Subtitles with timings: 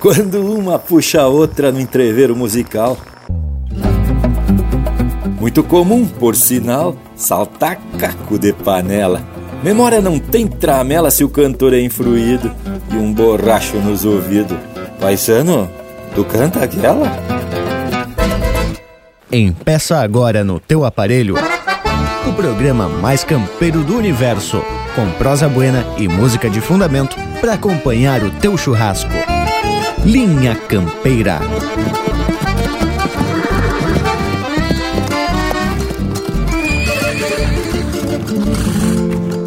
[0.00, 2.96] Quando uma puxa a outra no entreveiro musical.
[5.40, 9.22] Muito comum, por sinal, saltar caco de panela.
[9.62, 12.52] Memória não tem tramela se o cantor é influído
[12.92, 14.56] e um borracho nos ouvidos.
[15.00, 15.68] Paisano,
[16.14, 17.10] tu canta aquela?
[19.30, 21.34] Empeça agora no teu aparelho
[22.28, 24.62] o programa mais campeiro do universo,
[24.98, 29.08] com prosa buena e música de fundamento para acompanhar o teu churrasco.
[30.04, 31.38] Linha Campeira.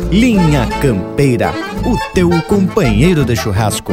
[0.10, 3.91] Linha Campeira, o teu companheiro de churrasco.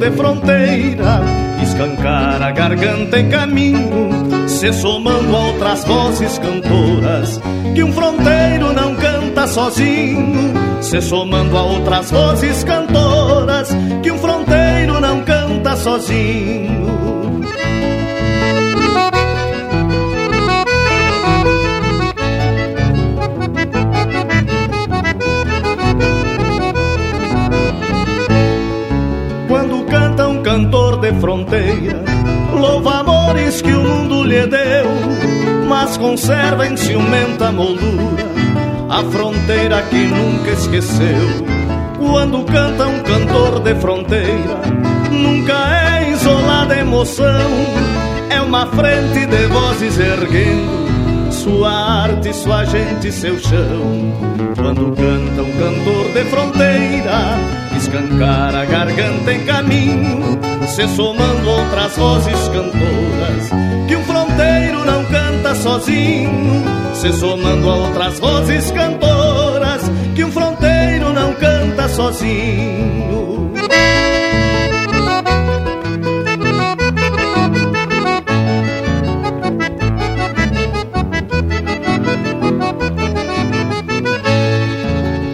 [0.00, 1.20] De fronteira,
[1.62, 4.08] escancar a garganta em caminho,
[4.48, 7.38] se somando a outras vozes cantoras
[7.74, 13.68] que um fronteiro não canta sozinho, se somando a outras vozes cantoras
[14.02, 16.99] que um fronteiro não canta sozinho.
[34.40, 38.30] Mundo lhe deu, mas conserva em ciumenta moldura
[38.88, 41.44] a fronteira que nunca esqueceu.
[41.98, 44.60] Quando canta um cantor de fronteira,
[45.10, 47.50] nunca é isolada emoção,
[48.30, 50.80] é uma frente de vozes erguendo
[51.30, 54.12] sua arte, sua gente, seu chão.
[54.56, 57.38] Quando canta um cantor de fronteira,
[57.76, 63.50] escancar a garganta em caminho, se somando outras vozes cantoras,
[63.88, 64.04] que um
[64.40, 66.64] fronteiro não canta sozinho,
[66.94, 69.82] se somando a outras vozes cantoras,
[70.14, 73.50] que um fronteiro não canta sozinho.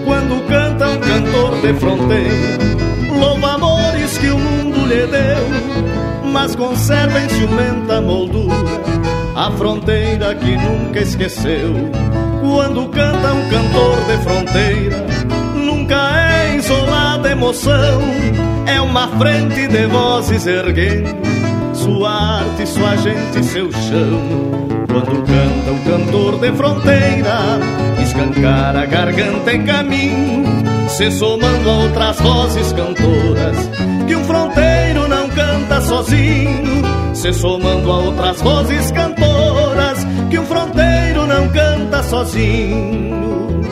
[0.05, 7.17] Quando canta um cantor de fronteira, louva amores que o mundo lhe deu, mas conserva
[7.29, 8.66] ciumenta moldura
[9.57, 11.75] fronteira que nunca esqueceu.
[12.41, 15.07] Quando canta um cantor de fronteira,
[15.55, 18.03] nunca é isolada emoção,
[18.67, 21.27] é uma frente de vozes erguendo
[21.75, 24.67] sua arte, sua gente, seu chão.
[24.89, 27.59] Quando canta um cantor de fronteira,
[28.03, 30.45] escancar a garganta em caminho,
[30.89, 33.71] se somando a outras vozes cantoras,
[34.07, 41.27] que um fronteiro não canta sozinho se somando a outras vozes cantoras que um fronteiro
[41.27, 43.63] não canta sozinho.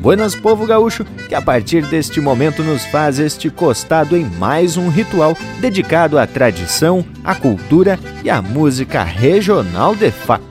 [0.00, 4.88] Buenas Povo Gaúcho, que a partir deste momento nos faz este costado em mais um
[4.88, 10.42] ritual dedicado à tradição, à cultura e à música regional de fato.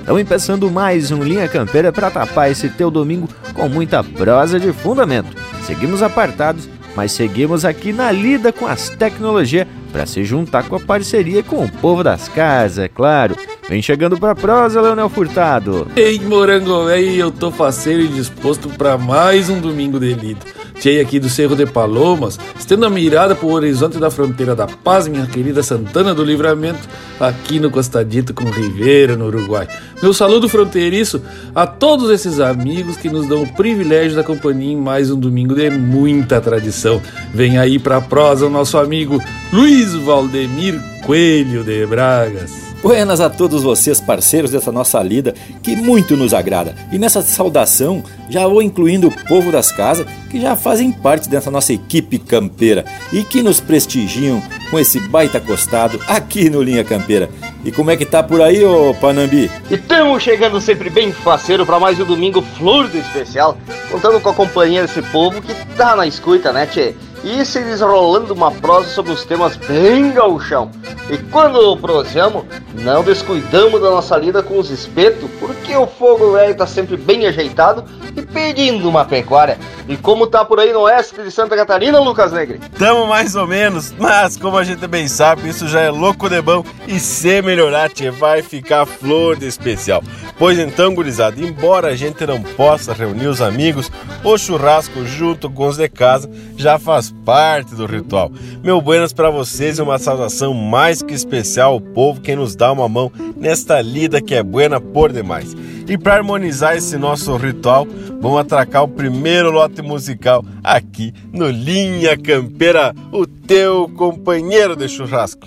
[0.00, 4.72] Estamos empeçando mais um Linha Campeira para tapar esse teu domingo com muita prosa de
[4.72, 5.36] fundamento.
[5.62, 10.80] Seguimos apartados, mas seguimos aqui na lida com as tecnologias para se juntar com a
[10.80, 13.36] parceria com o povo das casas, é claro.
[13.68, 15.88] Vem chegando pra prosa, Leonel Furtado.
[15.96, 20.40] Ei, morango, aí eu tô faceiro e disposto para mais um domingo de lida.
[20.78, 24.66] Tchei aqui do Cerro de Palomas, estendo a mirada para o horizonte da fronteira da
[24.66, 26.86] paz, minha querida Santana do Livramento,
[27.18, 29.66] aqui no Costadito com Ribeira, no Uruguai.
[30.00, 31.20] Meu saludo fronteiriço
[31.54, 35.54] a todos esses amigos que nos dão o privilégio da companhia em mais um domingo
[35.54, 37.00] de muita tradição.
[37.34, 39.20] Vem aí para a prosa o nosso amigo
[39.52, 42.65] Luiz Valdemir Coelho de Bragas.
[42.86, 46.72] Buenas a todos vocês, parceiros dessa nossa lida, que muito nos agrada.
[46.92, 48.00] E nessa saudação,
[48.30, 52.84] já vou incluindo o povo das casas, que já fazem parte dessa nossa equipe campeira
[53.12, 54.40] e que nos prestigiam
[54.70, 57.28] com esse baita costado aqui no Linha Campeira.
[57.64, 59.50] E como é que tá por aí, ô Panambi?
[59.68, 63.58] Estamos chegando sempre bem faceiro para mais um domingo flor do especial,
[63.90, 66.94] contando com a companhia desse povo que tá na escuta, né, tchê?
[67.24, 70.70] E se desenrolando uma prosa sobre os temas bem gauchão.
[71.10, 76.52] E quando prosseamos, não descuidamos da nossa lida com os espetos, porque o fogo velho
[76.52, 77.84] está sempre bem ajeitado
[78.16, 79.58] e pedindo uma pecuária.
[79.88, 82.60] E como tá por aí no oeste de Santa Catarina, Lucas Negre?
[82.76, 86.42] Tamo mais ou menos, mas como a gente bem sabe, isso já é louco de
[86.42, 90.02] bom e se melhorar, tchê, vai ficar flor de especial.
[90.38, 93.90] Pois então, gurizada, embora a gente não possa reunir os amigos,
[94.24, 98.30] o churrasco junto com os de casa já faz parte do ritual.
[98.62, 102.72] Meu buenas para vocês e uma saudação mais que especial ao povo que nos dá
[102.72, 105.54] uma mão nesta lida que é buena por demais.
[105.88, 107.86] E para harmonizar esse nosso ritual,
[108.20, 115.46] vamos atracar o primeiro lote musical aqui no Linha Campeira, o teu companheiro de churrasco.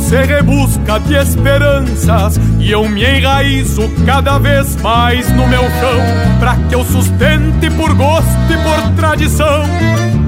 [0.00, 6.56] se rebusca de esperanças e eu me enraizo cada vez mais no meu chão, para
[6.56, 9.64] que eu sustente por gosto e por tradição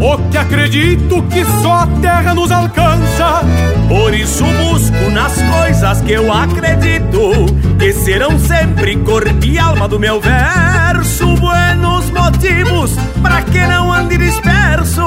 [0.03, 3.43] o que acredito que só a terra nos alcança.
[3.89, 7.47] Por isso busco nas coisas que eu acredito
[7.79, 11.27] que serão sempre cor e alma do meu verso.
[11.37, 15.05] Buenos motivos para que não ande disperso,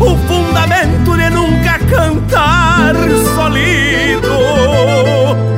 [0.00, 2.94] o fundamento de nunca cantar
[3.34, 4.36] solido.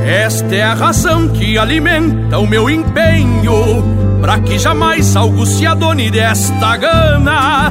[0.05, 6.11] Esta é a razão que alimenta o meu empenho Pra que jamais algo se adone
[6.11, 7.71] desta gana.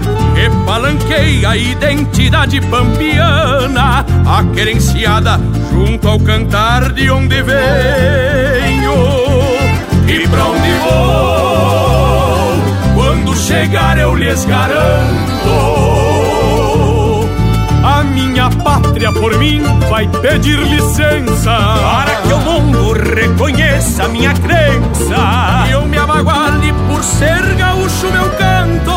[1.08, 5.40] Que a identidade pampiana A querenciada
[5.72, 8.94] junto ao cantar de onde venho.
[10.08, 11.27] E pra onde vou
[13.48, 15.56] chegar eu lhes garanto.
[17.82, 21.52] A minha pátria por mim vai pedir licença.
[21.52, 25.66] Para que o mundo reconheça minha crença.
[25.70, 28.92] E eu me amaguale por ser gaúcho meu canto.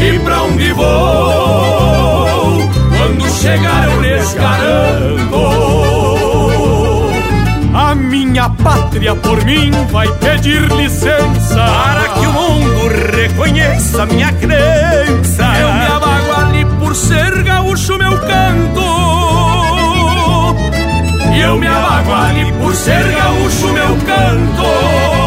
[0.00, 2.68] E pra onde vou?
[2.96, 5.87] Quando chegar eu lhes garanto
[8.62, 11.56] pátria por mim vai pedir licença.
[11.56, 15.44] Para que o mundo reconheça minha crença.
[15.60, 18.84] Eu me abago ali por ser gaúcho meu canto.
[21.34, 25.17] E eu me abago ali por ser gaúcho meu canto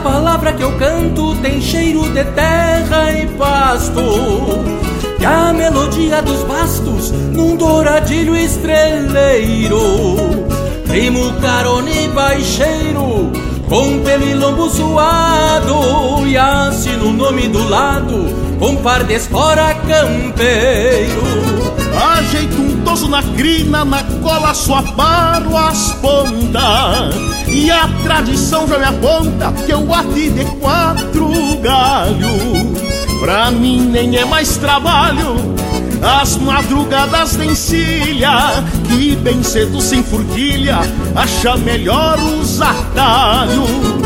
[0.00, 4.00] palavra que eu canto tem cheiro de terra e pasto.
[5.18, 9.78] E a melodia dos bastos num douradilho estreleiro.
[10.86, 13.30] Primo carone baixeiro,
[13.68, 14.00] com
[14.38, 16.26] lombo suado.
[16.26, 21.22] E assino o nome do lado, com par de espora campeiro.
[22.18, 27.14] Ajeito um toso na crina, na cola só paro as pontas.
[27.46, 31.30] E a tradição já me aponta que eu ati de quatro
[31.62, 33.20] galhos.
[33.20, 35.36] Pra mim nem é mais trabalho
[36.02, 38.64] as madrugadas de encilha.
[38.88, 40.78] Que bem cedo sem forquilha
[41.14, 43.99] Acha melhor os atalhos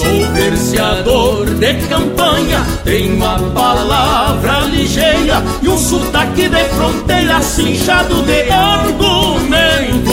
[0.00, 8.50] Sou verseador de campanha, tenho a palavra ligeira e um sotaque de fronteira cinchado de
[8.50, 10.10] argumento.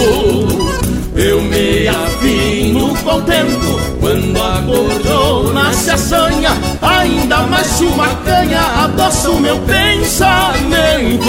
[1.15, 8.62] Eu me afino com o tempo quando acordou nasce a sanha Ainda mais uma canha
[8.84, 11.27] adoça o meu pensamento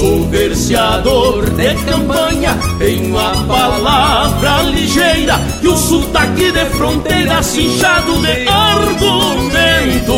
[0.00, 8.48] Sou verseador de campanha Tenho a palavra ligeira E o sotaque de fronteira cinchado de
[8.48, 10.14] argumento.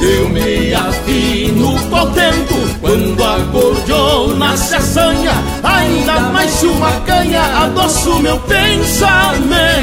[0.00, 7.42] Eu me afino o tempo Quando acordeou nasce a sanha Ainda mais se uma canha
[7.64, 9.82] adoço meu pensamento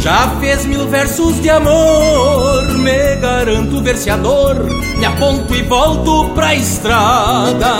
[0.00, 2.68] já fez mil versos de amor.
[2.78, 4.56] Me garanto verseador,
[4.96, 7.76] me aponto e volto pra estrada.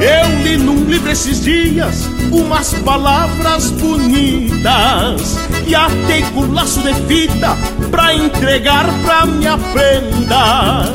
[0.00, 7.56] Eu li num livro esses dias umas palavras bonitas e atei com laço de fita
[7.90, 10.92] pra entregar pra minha prenda.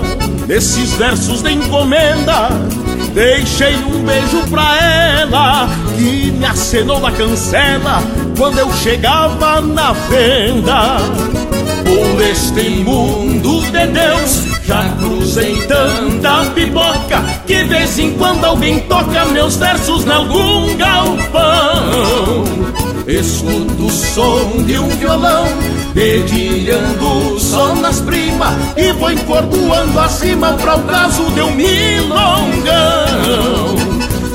[0.48, 2.50] Nesses versos de encomenda,
[3.14, 8.02] deixei um beijo pra ela que me acenou da cancela
[8.38, 11.00] quando eu chegava na venda.
[11.84, 19.26] Por este mundo de Deus já cruzei tanta pipoca Que vez em quando alguém toca
[19.26, 22.44] meus versos em algum galpão
[23.10, 25.48] Escuto o som de um violão
[25.96, 32.70] Dedilhando só nas primas E vou encordoando acima para o caso de um milongão.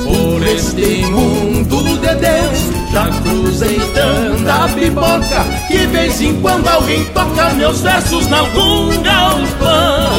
[0.03, 7.53] Por este mundo de Deus já cruzei tanta pipoca Que vez em quando alguém toca
[7.53, 10.11] meus versos em algum galpão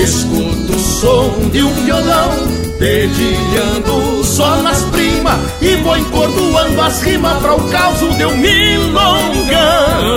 [0.00, 7.40] Escuto o som de um violão Dedilhando só nas primas E vou encordoando as rimas
[7.40, 10.14] para o caos de um milongão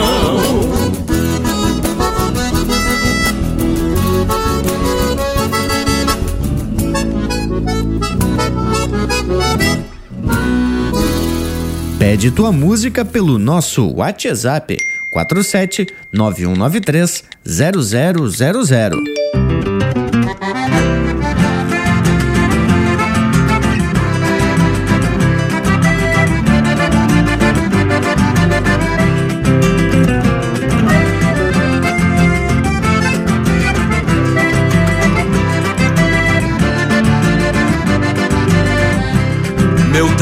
[11.99, 14.77] Pede tua música pelo nosso WhatsApp
[15.11, 18.97] 47 9193 0000.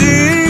[0.00, 0.49] Por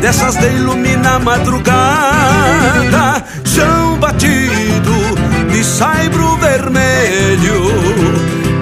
[0.00, 3.22] Dessas de iluminar a madrugada.
[3.44, 4.94] Chão batido
[5.52, 7.70] de saibro vermelho.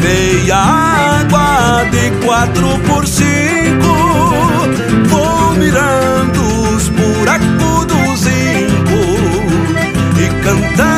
[0.02, 3.94] Meia água de quatro por cinco.
[5.08, 8.98] Vou mirando os buracos do zinco
[10.18, 10.97] E cantando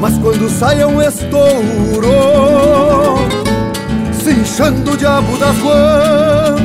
[0.00, 2.08] Mas quando sai é um estouro
[4.22, 6.56] Cinchando o diabo das guampas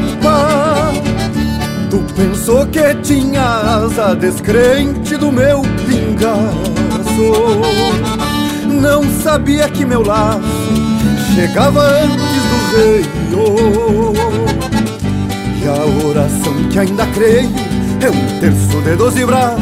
[1.92, 6.72] Tu pensou que tinha asa descrente do meu pingaço.
[8.66, 10.40] Não sabia que meu laço
[11.36, 14.14] chegava antes do reio.
[15.62, 17.52] E a oração que ainda creio
[18.00, 19.60] é um terço de doze braças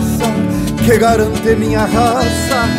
[0.86, 2.79] Que garante minha raça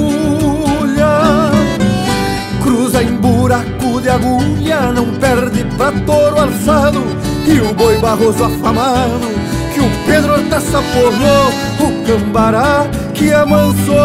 [4.11, 7.03] Agulha, não perde pra touro alçado,
[7.45, 9.27] e o boi barroso afamado,
[9.73, 13.95] que o Pedro Hortaça porrou, o cambará que amansou.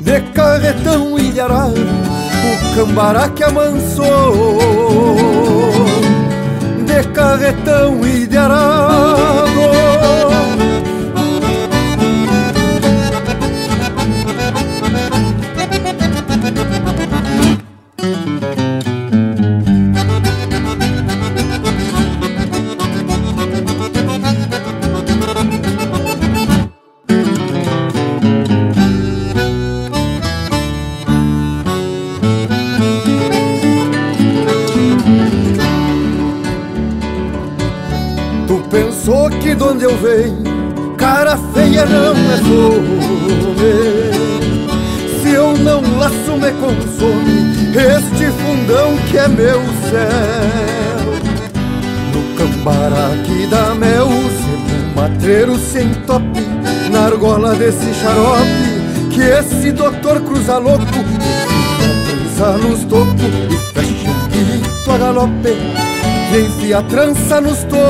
[0.00, 4.96] De carretão ilharado, o cambará que amansou
[6.96, 8.26] de carretão e
[55.66, 56.40] matreiro sem tope,
[56.90, 60.84] na argola desse xarope, que esse doutor cruza louco,
[62.06, 65.56] trança nos tocos e fecha um pito a galope,
[66.32, 67.80] e enfia a trança nos tocos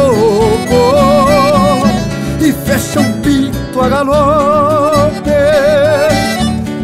[2.41, 5.31] e fecha um pito a galope.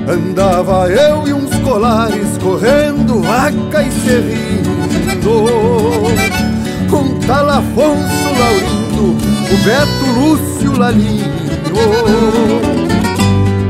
[0.09, 4.72] Andava eu e uns colares correndo vaca e serrindo.
[6.90, 11.30] Com tal Afonso Laurindo, o Beto Lúcio Lalinho.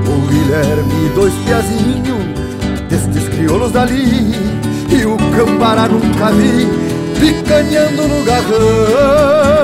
[0.07, 2.23] O Guilherme, dois piazinhos
[2.88, 4.33] destes crioulos dali.
[4.88, 6.68] E o Cambará nunca vi,
[7.18, 9.62] picanhando no garrão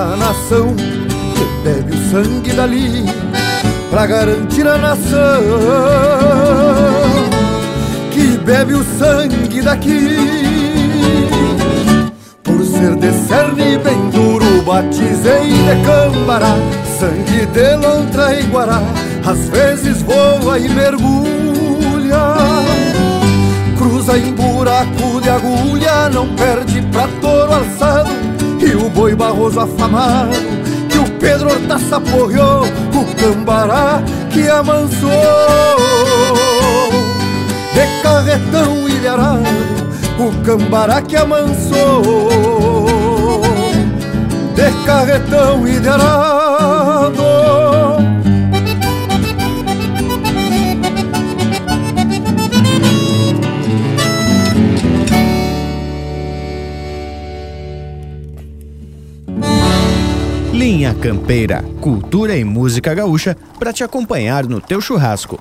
[0.00, 3.04] a nação que bebe o sangue dali
[3.90, 5.42] pra garantir a nação
[8.12, 10.47] que bebe o sangue daqui.
[12.78, 16.54] Ser de cerne bem duro, batizei de cambará,
[16.96, 18.80] sangue de lontra e guará,
[19.26, 22.36] às vezes voa e mergulha.
[23.76, 28.10] Cruza em buraco de agulha, não perde pra touro alçado.
[28.60, 30.36] E o boi barroso afamado
[30.88, 35.10] Que o Pedro Hortaça porreou O cambará que amansou.
[37.72, 39.77] De carretão ilharado
[40.18, 42.02] O cambará que amansou
[44.54, 47.22] De carretão ilharado
[60.52, 65.38] Linha Campeira, cultura e música gaúcha para te acompanhar no teu churrasco.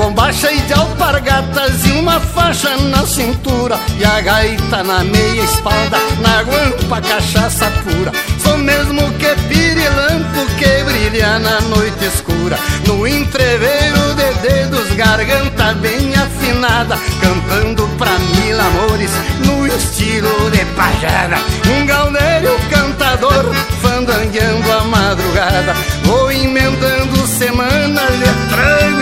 [0.00, 3.78] Bombacha e de alpargatas e uma faixa na cintura.
[3.98, 8.10] E a gaita na meia espalda, na guampa cachaça pura.
[8.42, 12.58] Sou mesmo que pirilampo que brilha na noite escura.
[12.86, 16.98] No entreveiro de dedos, garganta bem afinada.
[17.20, 19.10] Cantando pra mil amores,
[19.44, 21.36] no estilo de pajada.
[21.68, 23.44] Um gaudério cantador,
[23.82, 25.74] fandangueando a madrugada.
[26.04, 28.30] Vou emendando semanas de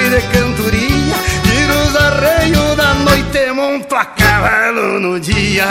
[0.00, 0.57] e de cantoria
[4.38, 5.66] cavalo no dia.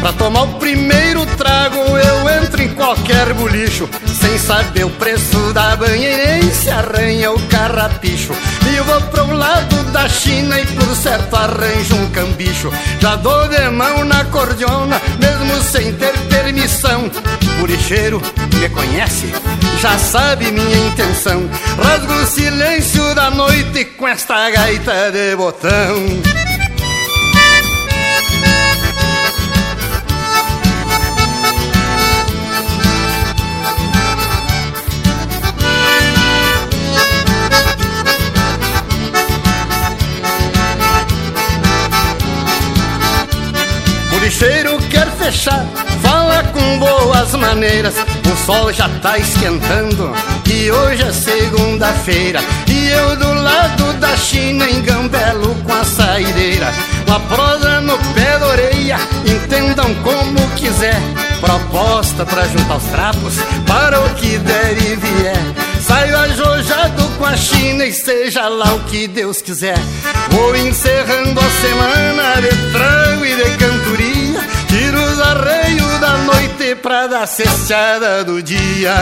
[0.00, 3.88] Pra tomar o primeiro trago eu entro em qualquer bolicho
[4.22, 8.32] Sem saber o preço da banheira e se arranha o carrapicho.
[8.70, 12.72] E vou pro lado da China e por certo arranjo um cambicho.
[13.00, 17.10] Já dou de mão na cordiona, mesmo sem ter permissão.
[17.58, 18.22] Buricheiro
[18.60, 19.32] me conhece,
[19.80, 21.42] já sabe minha intenção.
[21.82, 26.41] Rasgo o silêncio da noite com esta gaita de botão
[44.42, 45.64] bicheiro quer fechar,
[46.02, 46.42] fala
[47.52, 47.94] maneiras,
[48.32, 50.12] o sol já tá esquentando.
[50.46, 56.72] E hoje é segunda-feira, e eu do lado da China engambelo com a saideira.
[57.06, 61.00] Uma prosa no pé da orelha, entendam como quiser.
[61.40, 63.34] Proposta pra juntar os trapos,
[63.66, 65.36] para o que der e vier.
[65.80, 69.78] Saio ajojado com a China e seja lá o que Deus quiser.
[70.30, 73.71] Vou encerrando a semana de trago e de cantoria.
[76.74, 78.94] Pra dar cestada do dia.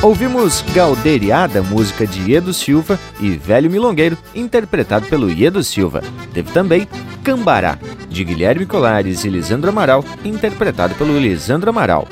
[0.00, 6.02] Ouvimos Galderiada, música de Iedo Silva, e Velho Milongueiro, interpretado pelo Iedo Silva.
[6.32, 6.86] Teve também
[7.24, 7.76] Cambará,
[8.08, 12.06] de Guilherme Colares e Lisandro Amaral, interpretado pelo Lisandro Amaral.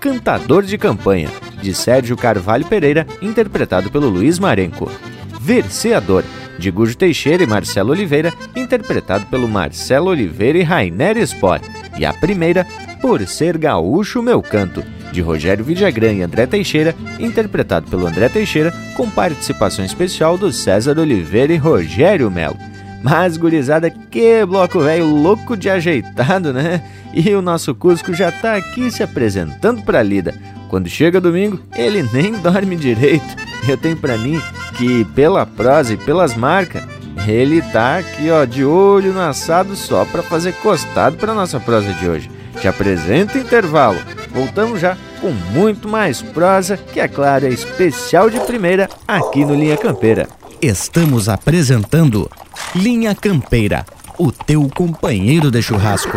[0.00, 1.28] Cantador de Campanha,
[1.60, 4.90] de Sérgio Carvalho Pereira, interpretado pelo Luiz Marenco.
[5.38, 6.24] Verseador,
[6.60, 11.64] de Gujo Teixeira e Marcelo Oliveira, interpretado pelo Marcelo Oliveira e Rainer Sport.
[11.98, 12.64] E a primeira,
[13.00, 18.72] Por Ser Gaúcho Meu Canto, de Rogério Vidagrã e André Teixeira, interpretado pelo André Teixeira,
[18.94, 22.56] com participação especial do César Oliveira e Rogério Melo.
[23.02, 26.82] Mas, gurizada, que bloco velho louco de ajeitado, né?
[27.14, 30.34] E o nosso Cusco já tá aqui se apresentando pra lida.
[30.70, 33.26] Quando chega domingo, ele nem dorme direito.
[33.68, 34.40] Eu tenho pra mim
[34.78, 36.84] que, pela prosa e pelas marcas,
[37.26, 41.92] ele tá aqui, ó, de olho no assado só pra fazer costado pra nossa prosa
[41.94, 42.30] de hoje.
[42.60, 43.98] Te apresento o intervalo.
[44.30, 49.56] Voltamos já com muito mais prosa, que é claro é especial de primeira aqui no
[49.56, 50.28] Linha Campeira.
[50.62, 52.30] Estamos apresentando
[52.76, 53.84] Linha Campeira,
[54.16, 56.16] o teu companheiro de churrasco.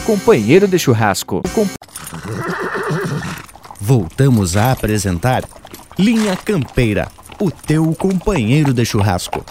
[0.00, 1.42] companheiro de churrasco.
[1.54, 1.66] Com...
[3.80, 5.44] Voltamos a apresentar
[5.98, 7.08] Linha Campeira,
[7.40, 9.44] o teu companheiro de churrasco.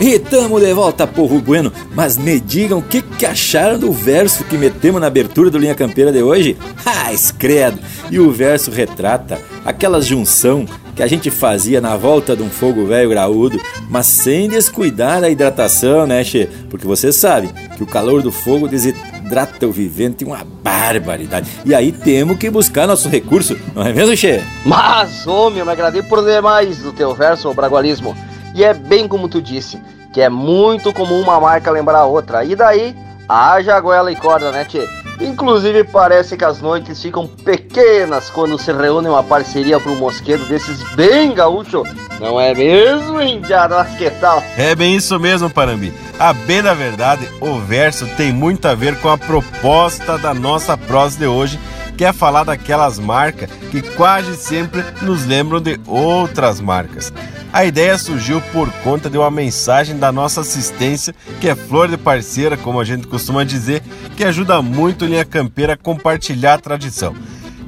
[0.00, 4.44] E tamo de volta, porro bueno, mas me digam o que, que acharam do verso
[4.44, 6.56] que metemos na abertura do Linha Campeira de hoje?
[6.86, 7.78] Ah, escredo!
[8.10, 10.64] E o verso retrata aquela junção
[10.96, 13.60] que a gente fazia na volta de um fogo velho graúdo,
[13.90, 16.48] mas sem descuidar da hidratação, né, Che?
[16.70, 21.46] Porque você sabe que o calor do fogo desidrata o vivente uma barbaridade.
[21.62, 24.42] E aí temos que buscar nosso recurso, não é mesmo, Che?
[24.64, 28.16] Mas, homem, eu me agradei por demais do teu verso, o bragualismo.
[28.54, 29.80] E é bem como tu disse,
[30.12, 32.44] que é muito comum uma marca lembrar a outra.
[32.44, 32.96] E daí,
[33.28, 34.88] haja goela e corda, né, tchê?
[35.20, 40.48] Inclusive parece que as noites ficam pequenas quando se reúne uma parceria para um mosquedo
[40.48, 41.84] desses bem gaúcho.
[42.18, 43.74] Não é mesmo, indiado?
[43.74, 44.42] Mas que tal?
[44.56, 45.92] É bem isso mesmo, Parambi.
[46.18, 50.76] A bem da verdade, o verso tem muito a ver com a proposta da nossa
[50.76, 51.60] prosa de hoje,
[52.00, 57.12] que é falar daquelas marcas que quase sempre nos lembram de outras marcas.
[57.52, 61.98] A ideia surgiu por conta de uma mensagem da nossa assistência, que é flor de
[61.98, 63.82] parceira, como a gente costuma dizer,
[64.16, 67.14] que ajuda muito Linha Campeira a compartilhar a tradição.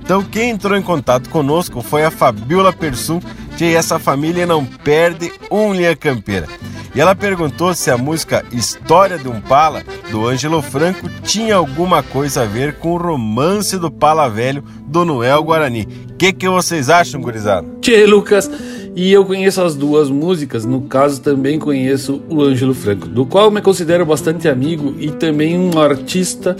[0.02, 3.20] Então quem entrou em contato conosco foi a Fabiola Persum,
[3.56, 6.48] que essa família não perde um Linha Campeira.
[6.94, 12.02] E ela perguntou se a música História de um Pala, do Ângelo Franco, tinha alguma
[12.02, 15.88] coisa a ver com o romance do Pala Velho do Noel Guarani.
[16.10, 17.66] O que, que vocês acham, gurizada?
[17.80, 18.50] Tchê, Lucas,
[18.94, 23.50] e eu conheço as duas músicas, no caso também conheço o Ângelo Franco, do qual
[23.50, 26.54] me considero bastante amigo e também um artista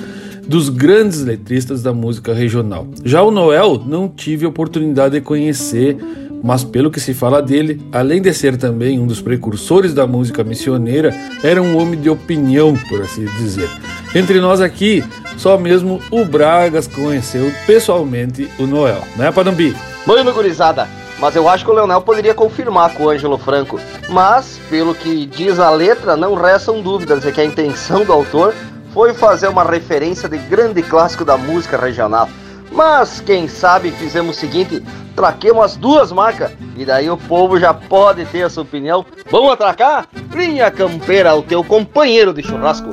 [0.47, 2.87] dos grandes letristas da música regional.
[3.05, 5.97] Já o Noel não tive oportunidade de conhecer,
[6.43, 10.43] mas pelo que se fala dele, além de ser também um dos precursores da música
[10.43, 13.69] missioneira, era um homem de opinião, por assim dizer.
[14.15, 15.05] Entre nós aqui,
[15.37, 19.75] só mesmo o Bragas conheceu pessoalmente o Noel, né, Panambi?
[20.05, 23.79] Mano, gurizada, mas eu acho que o Leonel poderia confirmar com o Ângelo Franco.
[24.09, 28.53] Mas, pelo que diz a letra, não restam dúvidas de que a intenção do autor
[28.93, 32.29] foi fazer uma referência de grande clássico da música regional.
[32.71, 34.83] Mas, quem sabe, fizemos o seguinte:
[35.15, 39.05] traquemos as duas marcas e daí o povo já pode ter a sua opinião.
[39.31, 40.07] Vamos atracar?
[40.35, 42.93] Linha Campeira, o teu companheiro de churrasco.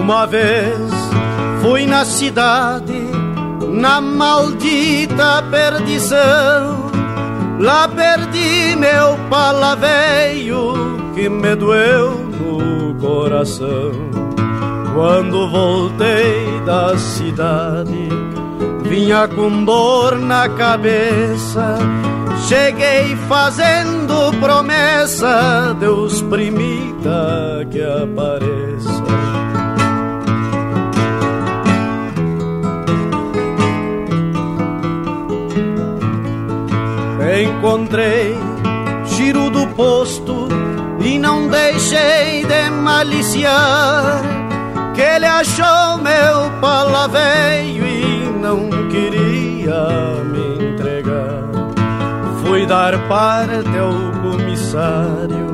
[0.00, 0.76] Uma vez
[1.62, 3.00] fui na cidade,
[3.70, 6.93] na maldita perdição.
[7.58, 10.74] Lá perdi meu palaveio
[11.14, 13.92] que me doeu no coração.
[14.94, 18.08] Quando voltei da cidade,
[18.82, 21.78] vinha com dor na cabeça.
[22.48, 29.33] Cheguei fazendo promessa, Deus primita que apareça.
[37.42, 38.38] Encontrei
[39.04, 40.46] giro do posto
[41.00, 44.22] e não deixei de maliciar.
[44.94, 51.42] Que ele achou meu palaveio e não queria me entregar.
[52.42, 55.50] Fui dar parte ao comissário,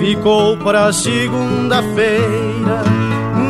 [0.00, 2.82] ficou pra segunda-feira.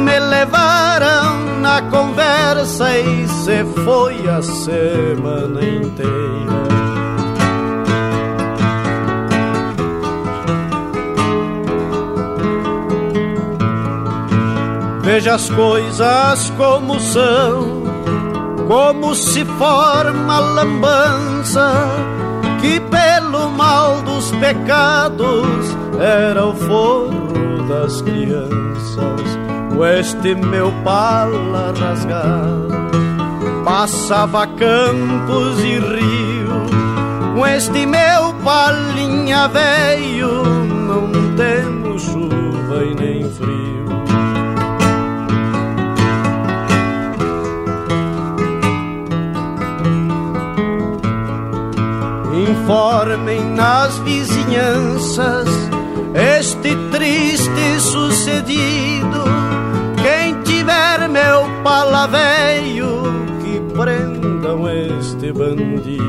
[0.04, 6.77] Me levaram na conversa e se foi a semana inteira.
[15.10, 17.82] Veja as coisas como são,
[18.68, 21.72] como se forma a lambança,
[22.60, 25.46] que pelo mal dos pecados
[25.98, 29.38] era o forro das crianças.
[29.98, 32.68] Este meu pala rasgado
[33.64, 43.17] passava campos e rio, com este meu palinha veio, não temos chuva e nem
[52.68, 55.48] informem nas vizinhanças
[56.14, 59.24] este triste sucedido.
[60.02, 63.04] Quem tiver meu palaveio,
[63.42, 66.04] que prendam este bandido.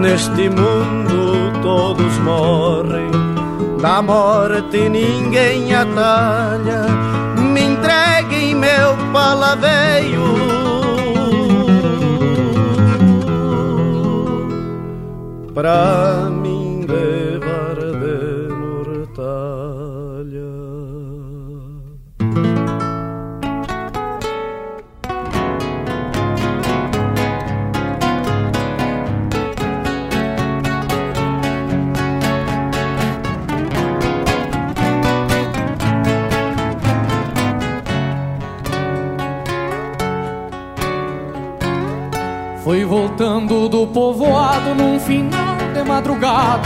[0.00, 3.08] Neste mundo todos morrem,
[3.80, 6.84] da morte ninguém atalha.
[7.36, 10.57] Me entreguem meu palaveio
[15.58, 16.37] pra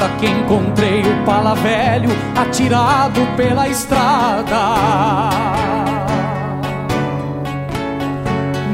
[0.03, 4.75] madrugada que encontrei o pala velho atirado pela estrada.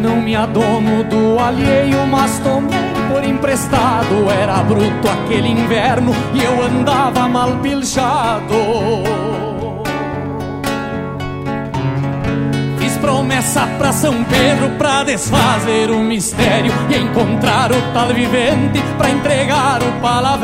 [0.01, 2.79] Não me adono do alheio, mas tomei
[3.12, 4.31] por emprestado.
[4.31, 9.28] Era bruto aquele inverno e eu andava mal pilchado.
[13.29, 19.83] Promessa pra São Pedro pra desfazer o mistério e encontrar o tal vivente pra entregar
[19.83, 20.38] o pala.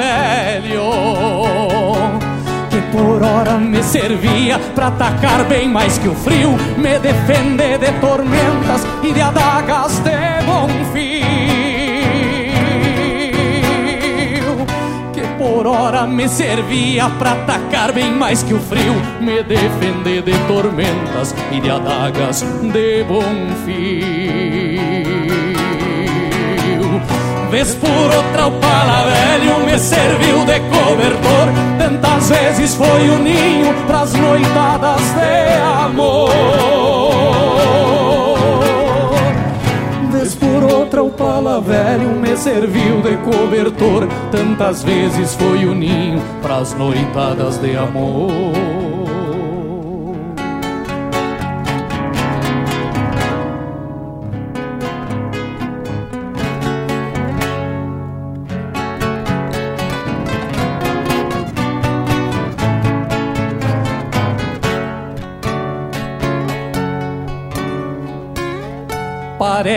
[2.68, 7.90] Que por hora me servia pra atacar bem mais que o frio, me defender de
[8.00, 11.33] tormentas e de adagas de bom fim.
[15.64, 21.34] Por hora me servia pra atacar bem mais que o frio, me defender de tormentas
[21.50, 23.24] e de adagas de bom
[23.64, 24.84] fio.
[27.50, 31.48] Vez por outra o pala velho me serviu de cobertor,
[31.78, 37.03] tantas vezes foi o ninho pras noitadas de amor
[40.62, 44.06] outra o pala velho me serviu de cobertor.
[44.30, 48.93] Tantas vezes foi o ninho pras noitadas de amor.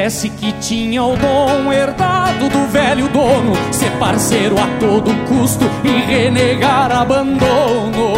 [0.07, 5.89] Parece que tinha o dom herdado do velho dono, ser parceiro a todo custo e
[5.89, 8.13] renegar abandono.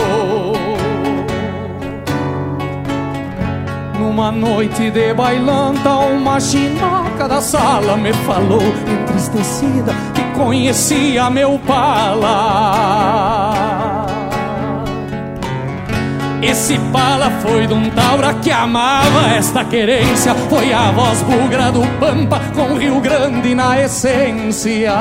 [3.97, 12.99] Numa noite de bailanta, uma chinaca da sala me falou, entristecida, que conhecia meu pala.
[16.41, 20.33] Esse pala foi de um taura que amava esta querência.
[20.33, 24.93] Foi a voz bugra do Pampa com Rio Grande na essência.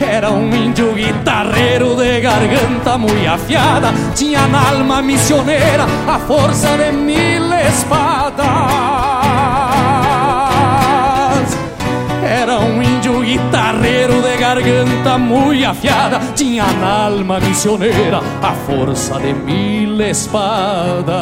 [0.00, 3.92] Era um índio guitarreiro de garganta muito afiada.
[4.14, 8.46] Tinha na alma missioneira a força de mil espadas.
[12.24, 20.00] Era um índio guitarreiro garganta muito afiada Tinha na alma missioneira a força de mil
[20.00, 21.14] espadas.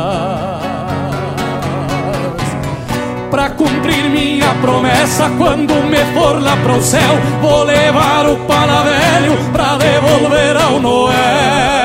[3.30, 9.36] Pra cumprir minha promessa Quando me for lá pro céu Vou levar o pala velho
[9.52, 11.83] Pra devolver ao Noel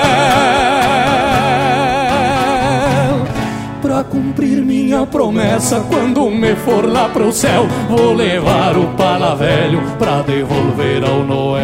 [4.09, 5.81] cumprir minha promessa.
[5.81, 11.63] Quando me for lá pro céu Vou levar o pala velho Pra devolver ao Noel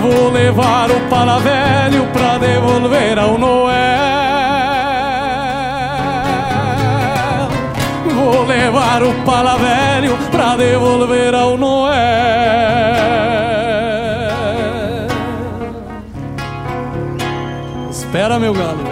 [0.00, 3.74] Vou levar o pala velho Pra devolver ao Noel
[8.14, 12.63] Vou levar o pala velho pra devolver ao Noé.
[18.40, 18.83] Meu galo,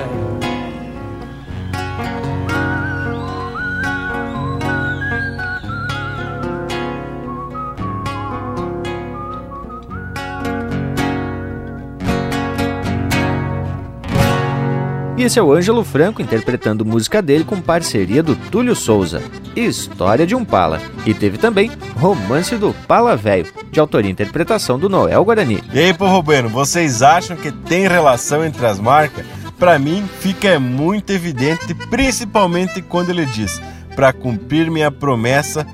[15.23, 19.23] Esse é o Ângelo Franco interpretando música dele com parceria do Túlio Souza,
[19.55, 20.81] História de um Pala.
[21.07, 25.62] E teve também Romance do Pala Velho, de autoria e interpretação do Noel Guarani.
[25.73, 29.25] E aí, povo bueno, vocês acham que tem relação entre as marcas?
[29.61, 33.62] Para mim, fica muito evidente, principalmente quando ele diz:
[33.95, 35.64] Para cumprir minha promessa,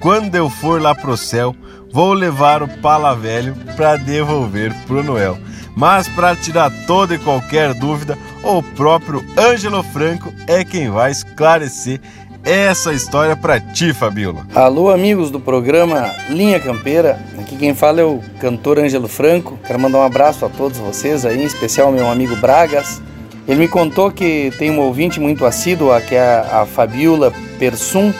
[0.00, 1.56] quando eu for lá pro céu,
[1.90, 5.36] vou levar o pala velho para devolver pro Noel.
[5.74, 12.00] Mas para tirar toda e qualquer dúvida, o próprio Ângelo Franco é quem vai esclarecer
[12.44, 14.46] essa história para ti, Fabíola.
[14.54, 17.20] Alô, amigos do programa Linha Campeira.
[17.38, 19.58] Aqui quem fala é o cantor Ângelo Franco.
[19.64, 23.00] Quero mandar um abraço a todos vocês aí, em especial ao meu amigo Bragas.
[23.46, 28.12] Ele me contou que tem um ouvinte muito assíduo, que é a Fabiola Persum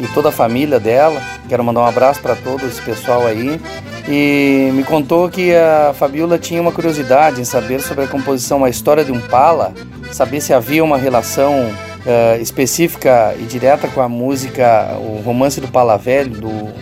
[0.00, 1.20] e toda a família dela.
[1.48, 3.60] Quero mandar um abraço para todo esse pessoal aí.
[4.08, 8.70] E me contou que a Fabiola tinha uma curiosidade em saber sobre a composição A
[8.70, 9.72] História de um Pala,
[10.10, 15.68] saber se havia uma relação uh, específica e direta com a música O Romance do
[15.68, 16.72] Pala Velho, do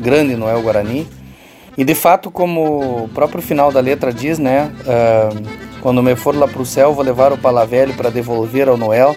[0.00, 1.06] grande Noel Guarani.
[1.76, 4.72] E de fato, como o próprio final da letra diz, né?
[4.80, 8.68] Uh, quando me for lá para o céu, vou levar o Pala Velho para devolver
[8.68, 9.14] ao Noel.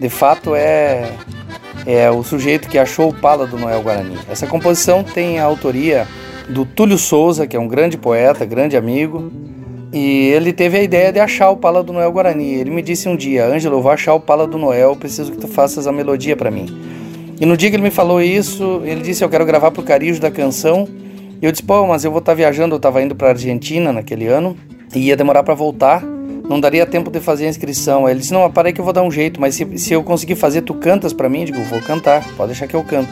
[0.00, 1.12] De fato, é,
[1.86, 4.18] é o sujeito que achou o Pala do Noel Guarani.
[4.28, 6.06] Essa composição tem a autoria
[6.48, 9.30] do Túlio Souza, que é um grande poeta, grande amigo,
[9.92, 12.54] e ele teve a ideia de achar o Pala do Noel Guarani.
[12.54, 15.38] Ele me disse um dia, Ângelo, eu vou achar o Pala do Noel, preciso que
[15.38, 16.66] tu faças a melodia para mim.
[17.40, 20.20] E no dia que ele me falou isso, ele disse, eu quero gravar pro Carijo
[20.20, 20.86] da canção.
[21.40, 23.92] E eu disse, pô, mas eu vou estar tá viajando, eu estava indo para Argentina
[23.92, 24.56] naquele ano,
[24.94, 26.04] e ia demorar para voltar,
[26.50, 28.06] não daria tempo de fazer a inscrição.
[28.06, 30.02] Aí ele disse, não, parei que eu vou dar um jeito, mas se, se eu
[30.02, 31.42] conseguir fazer, tu cantas para mim?
[31.42, 33.08] Eu digo, vou cantar, pode deixar que eu canto.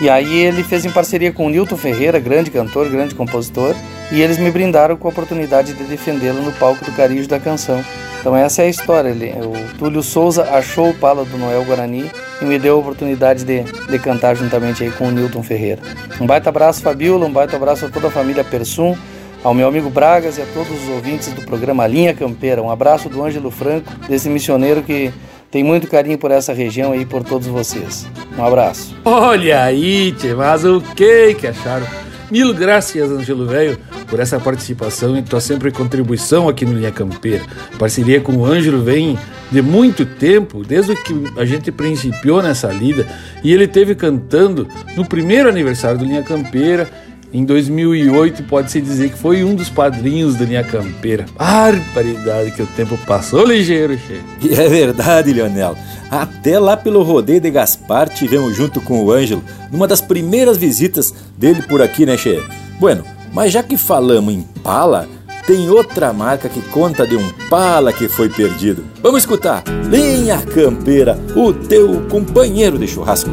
[0.00, 3.76] E aí ele fez em parceria com o Nilton Ferreira, grande cantor, grande compositor,
[4.10, 7.80] e eles me brindaram com a oportunidade de defendê-lo no palco do Carijo da Canção.
[8.18, 9.10] Então essa é a história.
[9.10, 12.10] Ele, o Túlio Souza achou o pala do Noel Guarani
[12.42, 15.80] e me deu a oportunidade de, de cantar juntamente aí com o Nilton Ferreira.
[16.20, 18.96] Um baita abraço, Fabiola, um baita abraço a toda a família Persum,
[19.44, 22.62] ao meu amigo Bragas e a todos os ouvintes do programa Linha Campeira.
[22.62, 25.12] Um abraço do Ângelo Franco, desse missioneiro que
[25.50, 28.06] tem muito carinho por essa região aí, por todos vocês.
[28.38, 28.96] Um abraço.
[29.04, 31.86] Olha aí, tchê, mas o que que acharam?
[32.30, 33.78] Mil graças, Angelo Velho,
[34.08, 37.44] por essa participação e tua sempre contribuição aqui no Linha Campeira.
[37.78, 39.18] Parceria com o Ângelo vem
[39.52, 43.06] de muito tempo, desde que a gente principiou nessa lida,
[43.44, 44.66] e ele teve cantando
[44.96, 46.88] no primeiro aniversário do Linha Campeira
[47.34, 51.26] em 2008, pode-se dizer que foi um dos padrinhos da linha campeira.
[51.36, 54.20] Barbaridade que o tempo passou ligeiro, che.
[54.40, 55.76] E é verdade, Leonel.
[56.08, 61.12] Até lá pelo rodeio de Gaspar tivemos junto com o Ângelo numa das primeiras visitas
[61.36, 62.40] dele por aqui, né, Che?
[62.78, 65.08] Bueno, mas já que falamos em pala,
[65.44, 68.84] tem outra marca que conta de um pala que foi perdido.
[69.02, 69.64] Vamos escutar.
[69.90, 73.30] Linha Campeira, o teu companheiro de churrasco.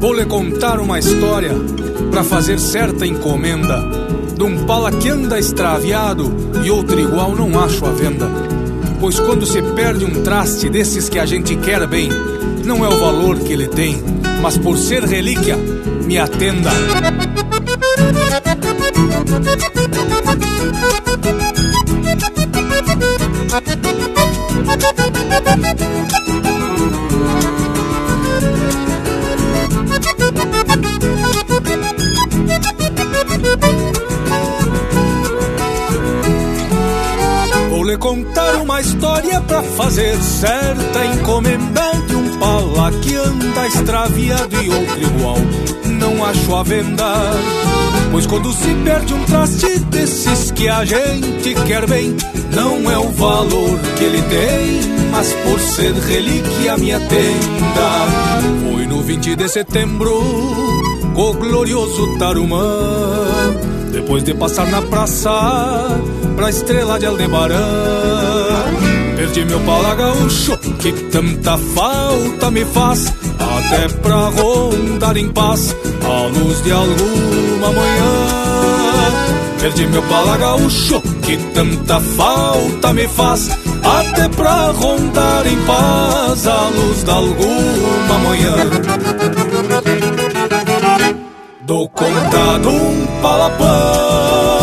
[0.00, 1.50] Vou lhe contar uma história
[2.10, 3.82] para fazer certa encomenda
[4.36, 6.32] de um pala que anda extraviado
[6.64, 8.28] e outro igual não acho à venda.
[9.00, 12.08] Pois quando se perde um traste desses que a gente quer bem,
[12.64, 14.02] não é o valor que ele tem,
[14.42, 15.56] mas por ser relíquia,
[16.04, 16.70] me atenda.
[37.98, 45.02] Contar uma história pra fazer certa encomenda de um pala que anda extraviado e outro
[45.02, 45.38] igual
[45.96, 47.14] não acho a venda.
[48.10, 52.16] Pois quando se perde um traste desses que a gente quer bem,
[52.54, 54.80] não é o valor que ele tem,
[55.10, 58.70] mas por ser relíquia me atenda.
[58.70, 60.12] Foi no 20 de setembro,
[61.14, 62.64] o glorioso Tarumã,
[63.92, 65.30] depois de passar na praça,
[66.36, 67.64] pra estrela de Aldebarã.
[69.16, 75.74] Perdi meu pala gaúcho, que tanta falta me faz, até pra rondar em paz,
[76.04, 78.12] à luz de alguma manhã.
[79.58, 83.48] Perdi meu pala gaúcho, que tanta falta me faz,
[83.82, 88.54] até pra rondar em paz, à luz de alguma manhã.
[91.62, 94.55] Dou conta de um palapampa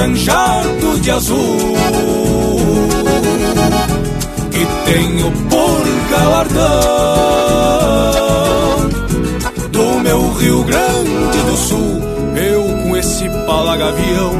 [0.00, 1.76] Franjado de azul.
[4.50, 6.60] Que tenho por galardão
[9.70, 12.00] Do meu Rio Grande do Sul.
[12.34, 14.32] Eu com esse palagavião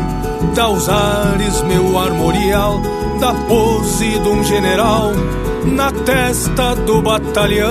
[0.73, 2.81] os ares meu armorial
[3.21, 5.13] Da pose de um general
[5.67, 7.69] Na testa do batalhão.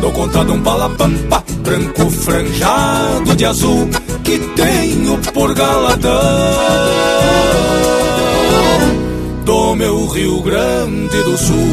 [0.00, 3.90] Dou conta de um palapampa branco franjado de azul
[4.24, 6.10] que tenho por galadão
[9.44, 11.70] do meu Rio Grande do Sul.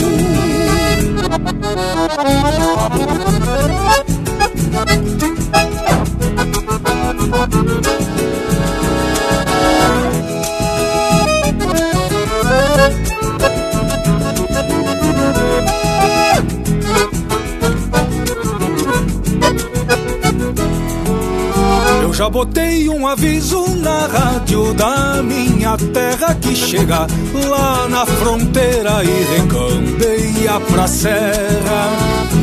[7.63, 8.10] Eu
[22.21, 27.07] já botei um aviso na rádio da minha terra que chega
[27.49, 31.89] lá na fronteira e recambeia pra serra.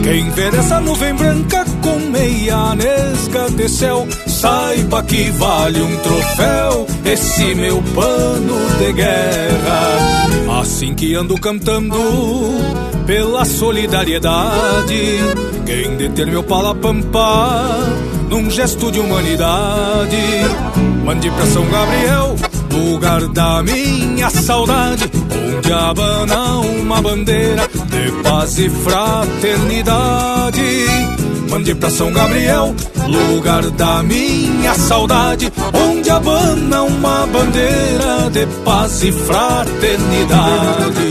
[0.02, 6.86] Quem vê essa nuvem branca com meia nesga de céu, saiba que vale um troféu
[7.04, 10.60] esse meu pano de guerra.
[10.60, 11.96] Assim que ando cantando
[13.06, 15.18] pela solidariedade,
[15.64, 20.18] quem deter meu palapampa num gesto de humanidade.
[21.04, 22.36] Mande pra São Gabriel,
[22.70, 25.10] lugar da minha saudade,
[25.56, 30.84] onde abana uma bandeira de paz e fraternidade.
[31.50, 32.74] Mande pra São Gabriel,
[33.06, 41.08] lugar da minha saudade, onde abana uma bandeira de paz e fraternidade.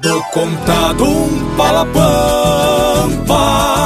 [0.00, 3.81] Dou conta de um palapampa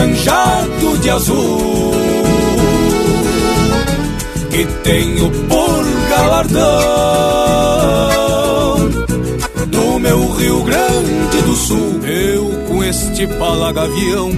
[0.00, 1.92] franjado de azul
[4.50, 6.60] que tenho por galardão
[9.66, 12.00] do meu Rio Grande do Sul.
[12.06, 14.30] Eu com este palagavião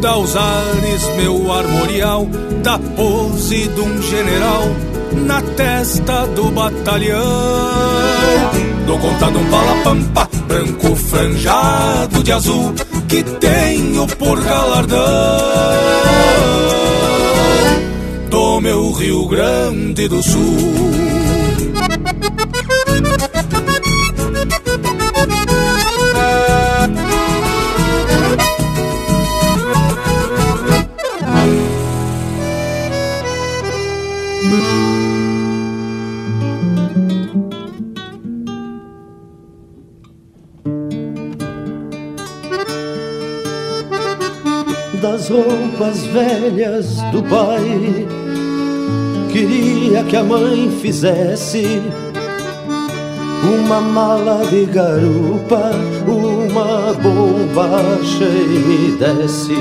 [0.00, 2.28] dá os ares meu armorial
[2.62, 4.62] da pose de um general
[5.12, 7.18] na testa do batalhão.
[8.86, 12.72] Dou conta de um palapampa branco franjado de azul
[13.10, 14.96] que tenho por galardão
[18.28, 21.29] do meu Rio Grande do Sul.
[45.90, 48.06] Roupas velhas do pai.
[49.32, 51.64] Queria que a mãe fizesse
[53.42, 55.70] uma mala de garupa,
[56.06, 59.56] uma bombacha e me desse.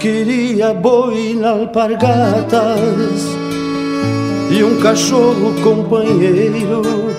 [0.00, 3.22] Queria boi na alpargatas
[4.50, 7.11] e um cachorro companheiro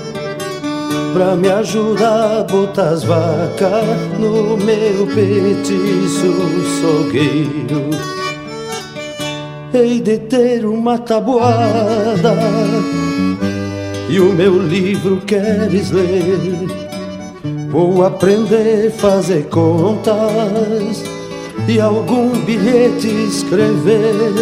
[1.14, 6.34] pra me ajudar a botar as vacas no meu petiço
[6.82, 7.90] sogueiro.
[9.74, 12.36] hei de ter uma tabuada
[14.10, 16.68] e o meu livro queres ler.
[17.70, 21.04] Vou aprender a fazer contas
[21.68, 24.34] e algum bilhete escrever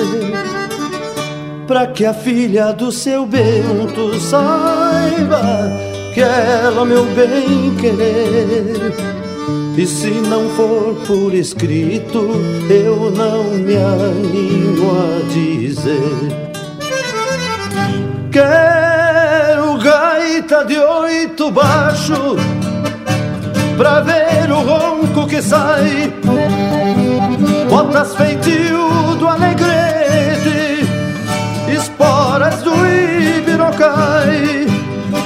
[1.68, 8.94] para que a filha do seu Bento saiba que ela meu bem querer.
[9.78, 12.30] E se não for por escrito,
[12.70, 16.52] eu não me animo a dizer.
[18.32, 22.36] Quero gaita de oito baixo
[23.78, 26.14] pra ver o ronco que sai.
[27.70, 30.86] Botas feitio do alegrete,
[31.74, 34.66] esporas do ibirocai,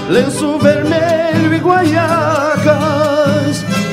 [0.10, 3.16] lenço vermelho e guaiacas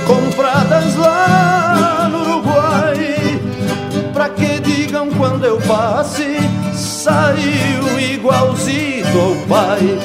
[0.07, 3.41] compradas lá no Uruguai.
[4.13, 6.37] Pra que digam quando eu passe,
[6.75, 9.99] saiu igualzinho ao pai.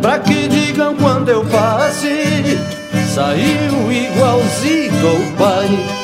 [0.00, 2.58] Pra que digam quando eu passe,
[3.14, 6.03] saiu igualzinho ao pai.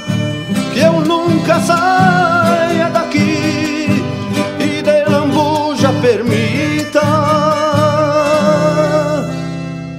[1.51, 3.87] nunca saia daqui
[4.59, 7.01] e de lambuja permita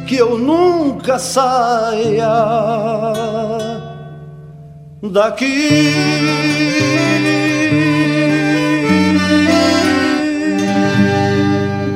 [0.06, 2.32] que eu nunca saia
[5.02, 5.92] daqui.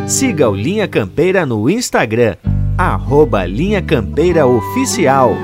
[0.07, 2.37] Siga o Linha Campeira no Instagram,
[2.77, 5.35] arroba Linha Campeira Oficial.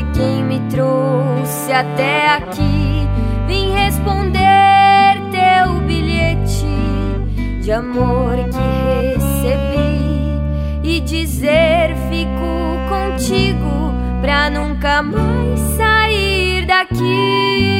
[0.00, 3.08] Foi quem me trouxe até aqui.
[3.46, 6.66] Vim responder teu bilhete
[7.62, 10.40] de amor que recebi
[10.82, 17.79] e dizer fico contigo pra nunca mais sair daqui.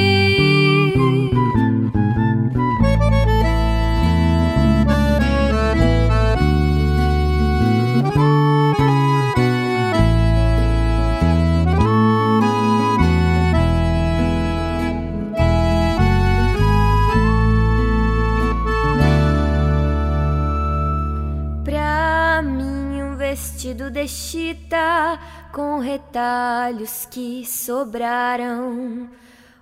[23.81, 25.19] Vestido de chita
[25.53, 29.09] com retalhos que sobraram,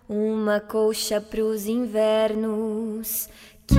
[0.09, 3.29] uma colcha pros invernos
[3.67, 3.77] que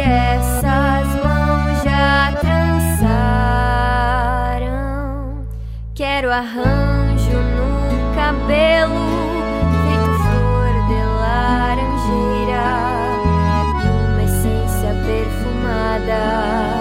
[0.00, 3.06] essas mãos já trançaram.
[5.94, 8.96] Quero arranjo no cabelo
[9.84, 12.66] feito flor de laranjeira
[14.08, 16.75] uma essência perfumada.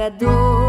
[0.00, 0.59] Apagador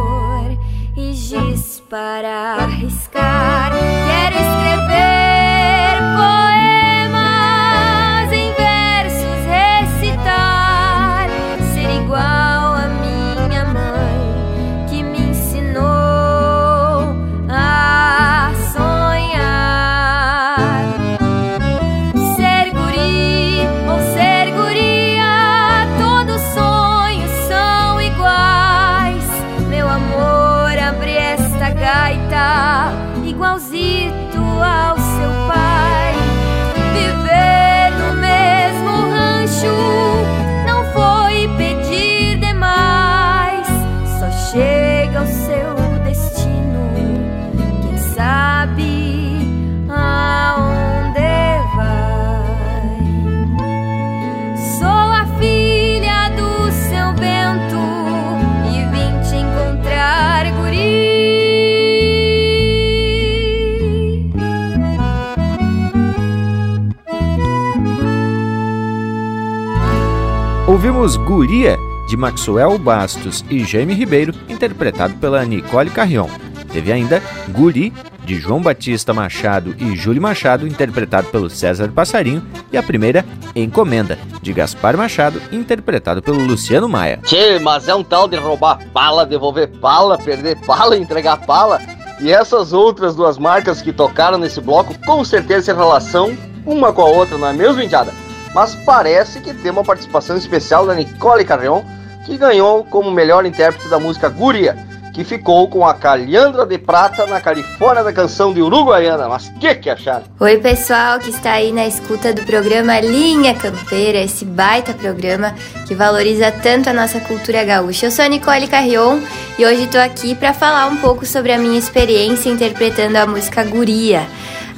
[71.02, 76.28] Ouvimos Guria, de Maxwell Bastos e Jaime Ribeiro, interpretado pela Nicole Carrion.
[76.72, 77.92] Teve ainda Guri,
[78.24, 83.26] de João Batista Machado e Júlio Machado, interpretado pelo César Passarinho, e a primeira,
[83.56, 87.20] Encomenda, de Gaspar Machado, interpretado pelo Luciano Maia.
[87.24, 91.82] Tchê, mas é um tal de roubar pala, devolver pala, perder pala, entregar pala.
[92.20, 97.02] E essas outras duas marcas que tocaram nesse bloco, com certeza em relação uma com
[97.02, 98.14] a outra, não é mesmo, Indiada?
[98.54, 101.82] Mas parece que tem uma participação especial da Nicole Carreon,
[102.26, 104.78] que ganhou como melhor intérprete da música Guria,
[105.14, 109.28] que ficou com a Calhandra de Prata na Califórnia da canção de Uruguaiana.
[109.28, 110.24] Mas que que acharam?
[110.40, 115.54] Oi, pessoal que está aí na escuta do programa Linha Campeira, esse baita programa
[115.86, 118.08] que valoriza tanto a nossa cultura gaúcha.
[118.08, 119.20] Eu sou a Nicole Carrion
[119.60, 123.64] e hoje estou aqui para falar um pouco sobre a minha experiência interpretando a música
[123.64, 124.26] Guria.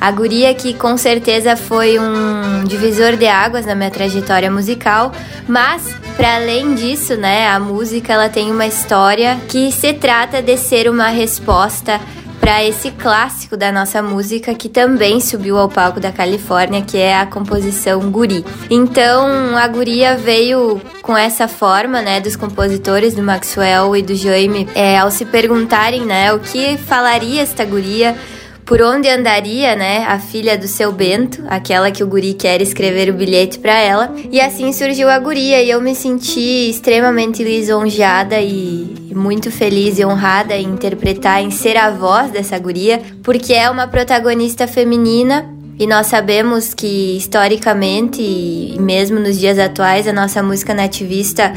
[0.04, 5.14] A guria que com certeza foi um divisor de águas na minha trajetória musical,
[5.48, 10.58] mas para além disso, né, a música ela tem uma história que se trata de
[10.58, 12.02] ser uma resposta
[12.38, 17.18] para esse clássico da nossa música que também subiu ao palco da Califórnia, que é
[17.18, 18.44] a composição Guri.
[18.70, 24.68] Então, a Guria veio com essa forma, né, dos compositores do Maxwell e do Jaime,
[24.76, 28.18] é, ao se perguntarem, né, o que falaria esta guria
[28.66, 33.10] por onde andaria, né, a filha do seu Bento, aquela que o guri quer escrever
[33.10, 34.14] o bilhete para ela.
[34.32, 40.06] E assim surgiu a guria e eu me senti extremamente lisonjeada e muito feliz e
[40.06, 45.46] honrada em interpretar, em ser a voz dessa guria, porque é uma protagonista feminina
[45.78, 51.52] e nós sabemos que historicamente e mesmo nos dias atuais a nossa música nativista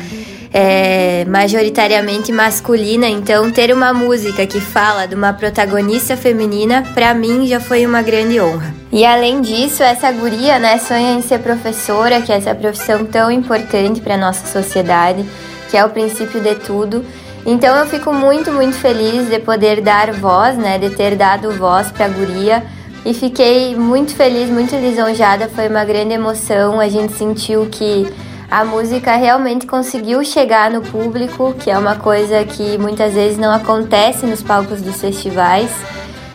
[0.53, 7.47] é, majoritariamente masculina, então ter uma música que fala de uma protagonista feminina, para mim
[7.47, 8.75] já foi uma grande honra.
[8.93, 13.31] E além disso, essa guria, né, sonha em ser professora, que é essa profissão tão
[13.31, 15.25] importante para nossa sociedade,
[15.71, 17.05] que é o princípio de tudo.
[17.45, 21.91] Então eu fico muito, muito feliz de poder dar voz, né, de ter dado voz
[21.91, 22.63] para a guria
[23.07, 25.49] e fiquei muito feliz, muito lisonjada.
[25.49, 26.81] Foi uma grande emoção.
[26.81, 28.05] A gente sentiu que
[28.51, 33.53] a música realmente conseguiu chegar no público, que é uma coisa que muitas vezes não
[33.53, 35.71] acontece nos palcos dos festivais.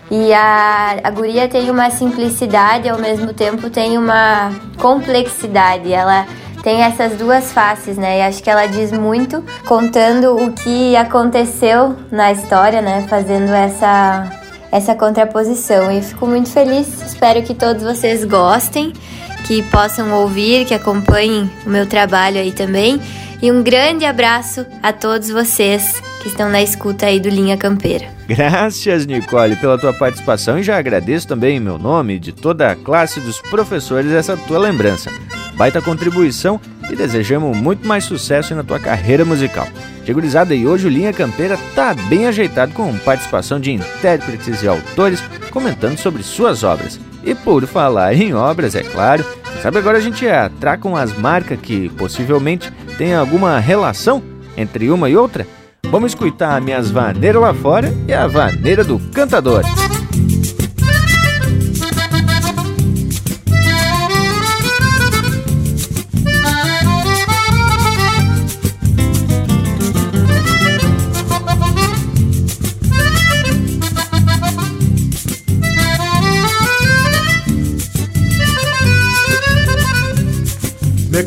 [0.10, 5.94] E a, a guria tem uma simplicidade ao mesmo tempo tem uma complexidade.
[5.94, 6.28] Ela
[6.62, 8.20] tem essas duas faces, né?
[8.20, 13.06] E acho que ela diz muito contando o que aconteceu na história, né?
[13.08, 14.30] Fazendo essa
[14.72, 15.92] essa contraposição.
[15.92, 17.02] E fico muito feliz.
[17.02, 18.94] Espero que todos vocês gostem,
[19.46, 23.02] que possam ouvir, que acompanhem o meu trabalho aí também.
[23.42, 28.06] E um grande abraço a todos vocês que estão na escuta aí do Linha Campeira.
[28.28, 32.76] Graças, Nicole, pela tua participação e já agradeço também em meu nome de toda a
[32.76, 35.12] classe dos professores essa tua lembrança.
[35.56, 39.68] Baita contribuição e desejamos muito mais sucesso na tua carreira musical.
[40.06, 45.22] Segurizada, e hoje o Linha Campeira tá bem ajeitado com participação de intérpretes e autores
[45.52, 47.00] comentando sobre suas obras.
[47.24, 49.24] E por falar em obras, é claro,
[49.62, 54.24] sabe agora a gente atraca umas marcas que possivelmente tem alguma relação
[54.58, 55.46] entre uma e outra?
[55.84, 59.64] Vamos escutar minhas vaneiras lá fora e a vaneira do cantador.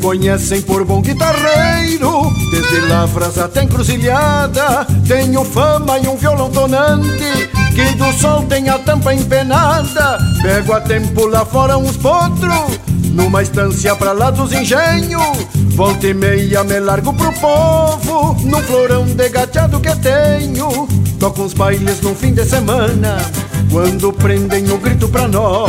[0.05, 4.87] Conhecem por bom guitarreiro, desde lavras até encruzilhada.
[5.09, 10.19] Tenho fama e um violão tonante, que do sol tem a tampa empenada.
[10.43, 12.79] Pego a tempo lá fora uns potros,
[13.15, 15.39] numa estância pra lá dos engenhos.
[15.75, 20.87] Volta e meia me largo pro povo, num florão de gateado que tenho.
[21.19, 23.17] Toco uns bailes no fim de semana
[23.75, 25.68] quando prendem o grito pra nós,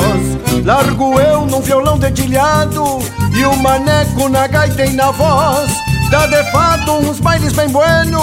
[0.64, 3.00] largo eu num violão dedilhado
[3.36, 5.72] e o maneco na gaita e na voz.
[6.12, 8.22] Dá de fato uns bailes bem bueno,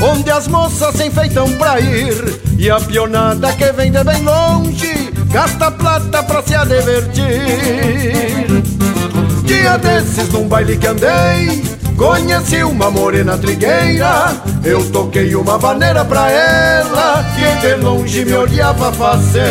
[0.00, 5.10] onde as moças se enfeitam pra ir e a pionada que vem de bem longe
[5.32, 8.62] gasta plata pra se divertir.
[9.42, 14.32] Dia desses num baile que andei Conheci uma morena trigueira,
[14.64, 19.44] eu toquei uma vaneira pra ela, que de longe me olhava faceira.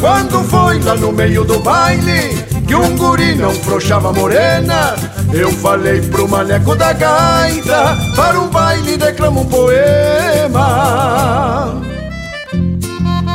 [0.00, 4.94] Quando foi lá no meio do baile, que um guri não frouxava morena,
[5.34, 10.62] eu falei pro maneco da gaita, para um baile declama um poema.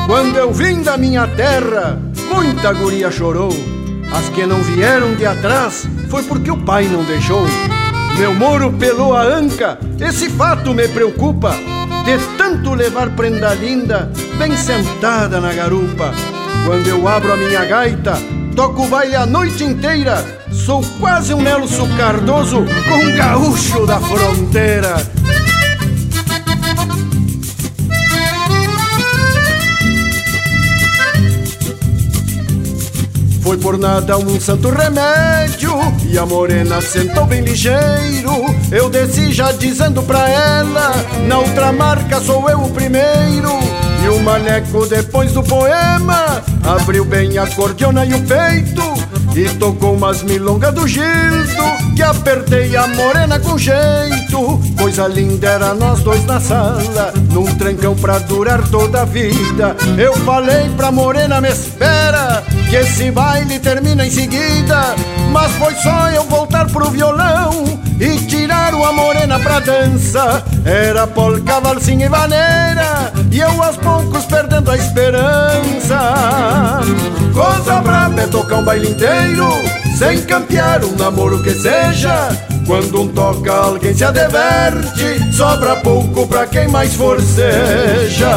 [0.08, 2.00] Quando eu vim da minha terra,
[2.34, 3.54] muita guria chorou.
[4.12, 7.46] As que não vieram de atrás foi porque o pai não deixou.
[8.18, 11.52] Meu moro pelou a anca, esse fato me preocupa.
[12.04, 16.12] De tanto levar prenda linda, bem sentada na garupa.
[16.66, 18.18] Quando eu abro a minha gaita,
[18.56, 20.26] toco o baile a noite inteira.
[20.52, 24.96] Sou quase um Nelson Cardoso com um gaúcho da fronteira.
[33.50, 35.74] Foi por nada um santo remédio.
[36.08, 38.46] E a morena sentou bem ligeiro.
[38.72, 40.94] Eu desci já dizendo pra ela
[41.28, 43.50] Na outra marca sou eu o primeiro.
[44.06, 48.84] E o maneco depois do poema Abriu bem a cordiona e o peito
[49.36, 51.64] E tocou umas milongas do Gildo
[51.96, 54.60] Que apertei a morena com jeito.
[54.78, 59.76] Coisa linda era nós dois na sala Num trancão pra durar toda a vida.
[59.98, 64.96] Eu falei pra morena me espera Que esse baile termina em seguida
[65.32, 67.52] Mas foi só eu voltar pro violão
[68.00, 70.44] E tirar uma morena pra dança.
[70.66, 76.80] Era polca, valsinha e vaneira E eu aos poucos perdendo a esperança.
[77.34, 79.48] Coisa braba é tocar um baile inteiro
[79.98, 82.30] Sem campear um namoro que seja.
[82.66, 88.30] Quando um toca alguém se adverte Sobra pouco pra quem mais forceja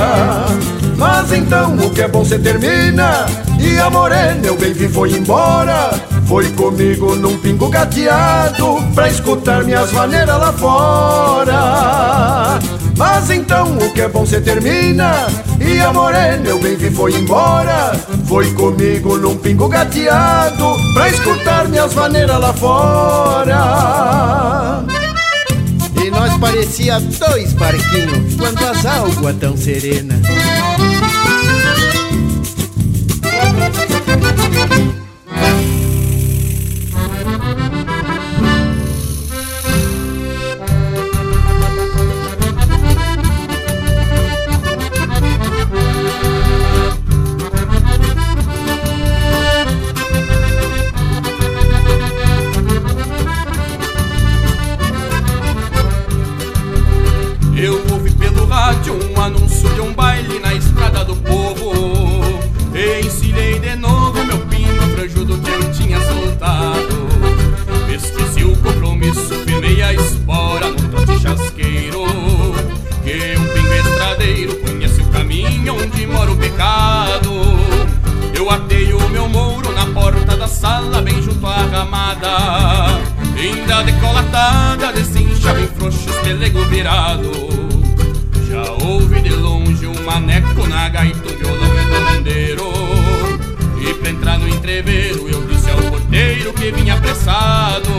[0.96, 3.26] Mas então o que é bom se termina
[3.58, 5.90] E a morena eu bem vi foi embora
[6.32, 12.58] Foi comigo num pingo gateado Pra escutar minhas maneiras lá fora.
[12.96, 15.26] Mas então o que é bom se termina?
[15.60, 17.92] E a morena eu bem vi foi embora.
[18.26, 23.58] Foi comigo num pingo gateado Pra escutar minhas maneiras lá fora.
[26.02, 30.22] E nós parecia dois barquinhos Quando as águas tão serenas
[83.42, 87.28] Linda decolatada, descincha bem frouxos, pelego virado.
[88.48, 92.72] Já ouvi de longe um maneco na gaita, um violão e bandeiro
[93.80, 97.90] E pra entrar no entreveiro eu disse ao porteiro que vinha apressado.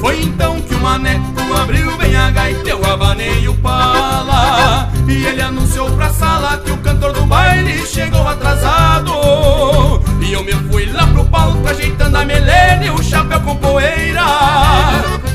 [0.00, 4.90] Foi então que o maneco abriu bem a gaita, eu abanei o pala.
[5.08, 9.12] E ele anunciou pra sala que o cantor do baile chegou atrasado.
[10.20, 14.22] E eu me fui lá pro palco ajeitando a melena e o chapéu com poeira.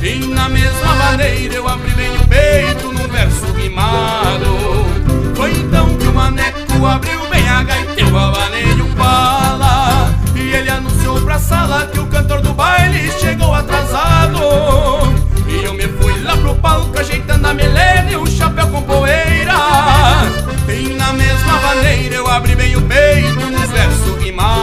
[0.02, 4.86] E na mesma maneira eu abri bem o peito num verso rimado
[5.36, 10.14] Foi então que o maneco abriu bem a gaita, eu abanei o pala.
[10.36, 14.13] E ele anunciou pra sala que o cantor do baile chegou atrasado
[16.74, 19.54] palco ajeitando a melena e o chapéu com poeira.
[20.68, 24.63] E na mesma maneira eu abri bem o peito num verso rimado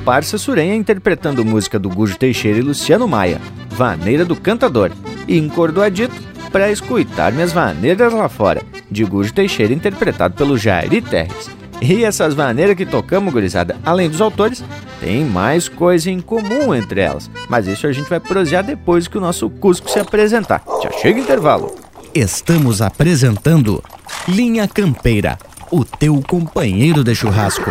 [0.00, 3.38] Comparsa Surenha interpretando música do Gujo Teixeira e Luciano Maia,
[3.68, 4.90] Vaneira do Cantador,
[5.28, 6.14] e Encordoadito,
[6.50, 11.50] para escutar minhas vaneiras lá fora, de Gujo Teixeira interpretado pelo Jairi Terres.
[11.82, 14.64] E essas vaneiras que tocamos, gurizada, além dos autores,
[15.00, 17.30] tem mais coisa em comum entre elas.
[17.46, 20.62] Mas isso a gente vai prosear depois que o nosso Cusco se apresentar.
[20.82, 21.74] Já chega o intervalo.
[22.14, 23.84] Estamos apresentando
[24.26, 25.38] Linha Campeira,
[25.70, 27.70] o teu companheiro de churrasco.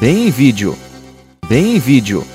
[0.00, 0.78] Bem em vídeo.
[1.46, 2.26] Bem em vídeo.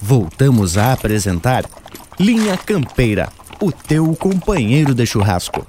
[0.00, 1.66] Voltamos a apresentar
[2.18, 3.28] Linha Campeira,
[3.60, 5.62] o teu companheiro de churrasco.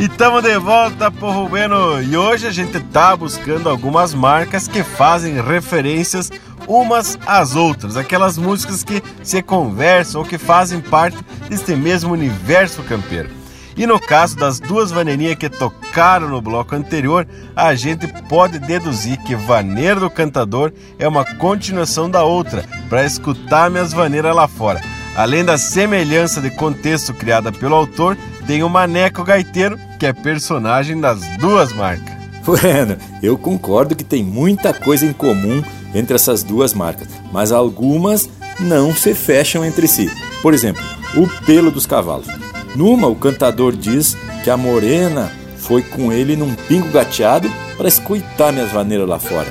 [0.00, 4.84] E estamos de volta, Porro Bueno, e hoje a gente tá buscando algumas marcas que
[4.84, 6.30] fazem referências
[6.68, 11.18] umas às outras, aquelas músicas que se conversam ou que fazem parte
[11.48, 13.41] deste mesmo universo campeiro.
[13.76, 19.18] E no caso das duas vaneirinhas que tocaram no bloco anterior, a gente pode deduzir
[19.22, 24.80] que Vaneira do Cantador é uma continuação da outra, para escutar minhas vaneiras lá fora.
[25.14, 28.16] Além da semelhança de contexto criada pelo autor,
[28.46, 32.12] tem o Maneco Gaiteiro, que é personagem das duas marcas.
[32.44, 35.62] Bueno, eu concordo que tem muita coisa em comum
[35.94, 40.10] entre essas duas marcas, mas algumas não se fecham entre si.
[40.40, 40.82] Por exemplo,
[41.14, 42.26] o pelo dos cavalos.
[42.74, 48.52] Numa, o cantador diz que a morena foi com ele num pingo gateado para escutar
[48.52, 49.48] minhas vaneiras lá fora.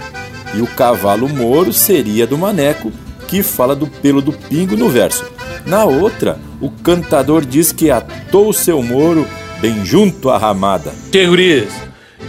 [0.54, 2.92] E o cavalo moro seria do maneco,
[3.28, 5.24] que fala do pelo do pingo no verso.
[5.66, 9.26] Na outra, o cantador diz que atou seu moro
[9.62, 10.92] bem junto à ramada.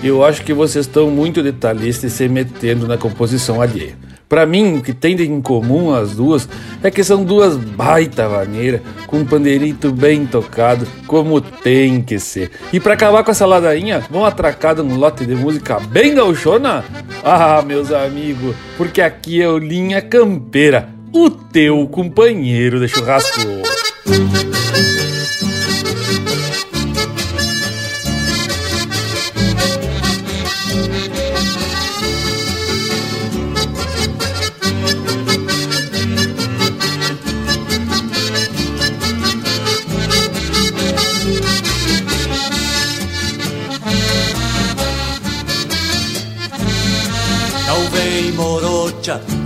[0.00, 3.96] Que eu acho que vocês estão muito detalhistas e se metendo na composição alheia.
[4.32, 6.48] Para mim, o que tem de em comum as duas
[6.82, 12.50] é que são duas baita vaneiras, com um pandeirito bem tocado, como tem que ser.
[12.72, 16.82] E para acabar com essa ladainha, vão atracado num lote de música bem gauchona?
[17.22, 23.38] Ah, meus amigos, porque aqui é o Linha Campeira, o teu companheiro de churrasco.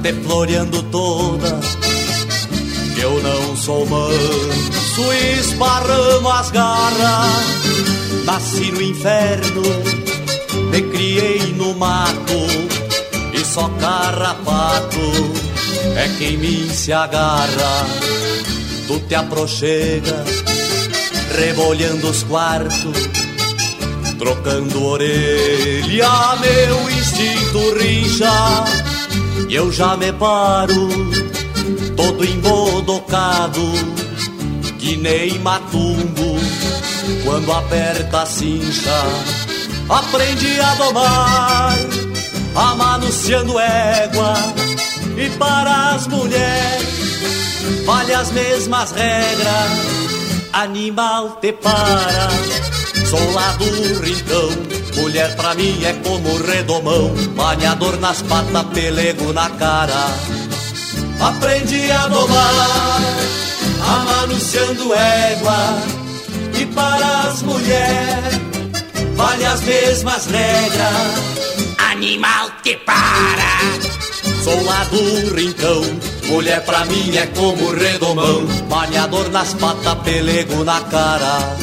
[0.06, 1.60] Te floreando toda
[2.96, 7.66] eu não sou manso esparramo as garras
[8.24, 9.62] Nasci no inferno,
[10.70, 12.38] me criei no mato
[13.32, 15.00] E só carrapato
[15.96, 17.86] é quem me se agarra.
[18.88, 20.24] Tu te aproxega,
[21.36, 23.08] rebolhando os quartos
[24.18, 28.95] Trocando orelha, meu instinto rincha
[29.48, 30.88] E eu já me paro,
[31.96, 33.62] todo embodocado
[34.78, 36.36] Que nem matumbo,
[37.24, 39.02] quando aperta a cincha
[39.88, 41.76] Aprendi a domar,
[42.54, 44.34] amanunciando égua
[45.16, 49.96] E para as mulheres, vale as mesmas regras
[50.52, 52.28] Animal te para
[53.08, 59.48] Sou lá do rincão, mulher pra mim é como redomão, banhador nas patas, pelego na
[59.50, 60.06] cara.
[61.20, 63.00] Aprendi a domar,
[63.86, 65.78] amanunciando égua,
[66.58, 68.40] e para as mulheres
[69.14, 71.36] vale as mesmas regras.
[71.92, 73.96] Animal que para!
[74.42, 75.82] Sou lá do rincão,
[76.26, 81.56] mulher pra mim é como redomão, banhador nas patas, pelego na cara.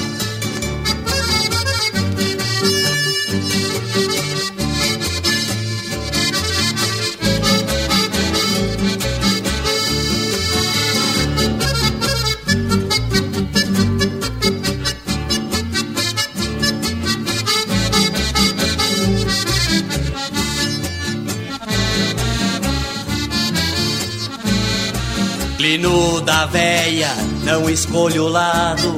[25.74, 27.10] Clino da véia,
[27.46, 28.96] não escolho o lado.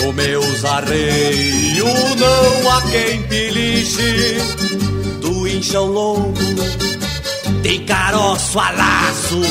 [0.00, 4.38] Do meus arreios não há quem piliche
[5.20, 6.32] Do inchão longo,
[7.62, 9.42] tem caroço a laço.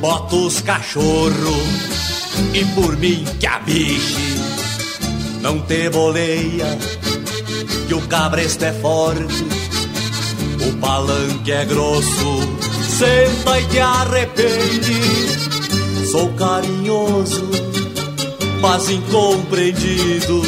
[0.00, 1.62] Boto os cachorro
[2.52, 4.40] e por mim que abiche
[5.40, 6.76] Não te boleia,
[7.86, 9.46] que o cabresto é forte.
[10.66, 12.69] O palanque é grosso
[13.00, 15.00] senta e te arrepende.
[16.10, 17.48] Sou carinhoso,
[18.60, 20.42] mas incompreendido.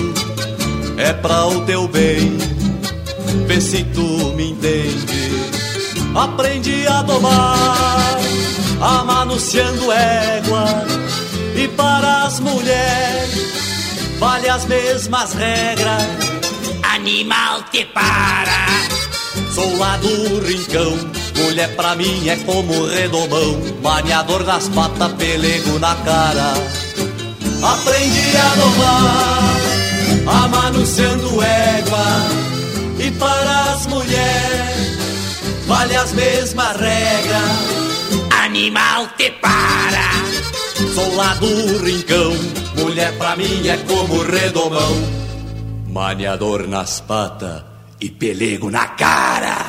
[0.98, 2.36] É pra o teu bem,
[3.46, 5.32] vê se tu me entende.
[6.14, 8.18] Aprendi a domar,
[8.80, 10.66] amanunciando égua.
[11.56, 16.04] E para as mulheres, vale as mesmas regras.
[16.82, 18.66] Animal te para.
[19.54, 20.98] Sou lá do rincão,
[21.42, 23.60] mulher pra mim é como redomão.
[23.82, 26.54] Maniador nas patas, pelego na cara.
[27.62, 32.06] Aprendi a domar, amanunciando égua.
[32.98, 34.98] E para as mulheres,
[35.66, 37.82] vale as mesmas regras.
[38.44, 40.10] Animal te para.
[40.94, 42.32] Sou lá do rincão,
[42.76, 45.22] mulher pra mim é como redomão.
[45.88, 47.62] Maniador nas patas
[48.00, 49.66] e pelego na cara.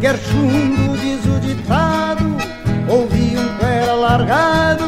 [0.00, 2.36] Quer chumbo, diz o ditado.
[2.88, 4.84] Ouvi um pera largado,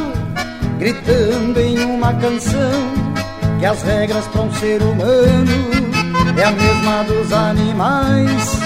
[0.78, 2.73] gritando em uma canção,
[3.59, 5.53] que as regras para um ser humano
[6.39, 8.59] é a mesma dos animais,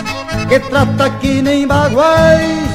[0.49, 2.69] que trata que nem baguais,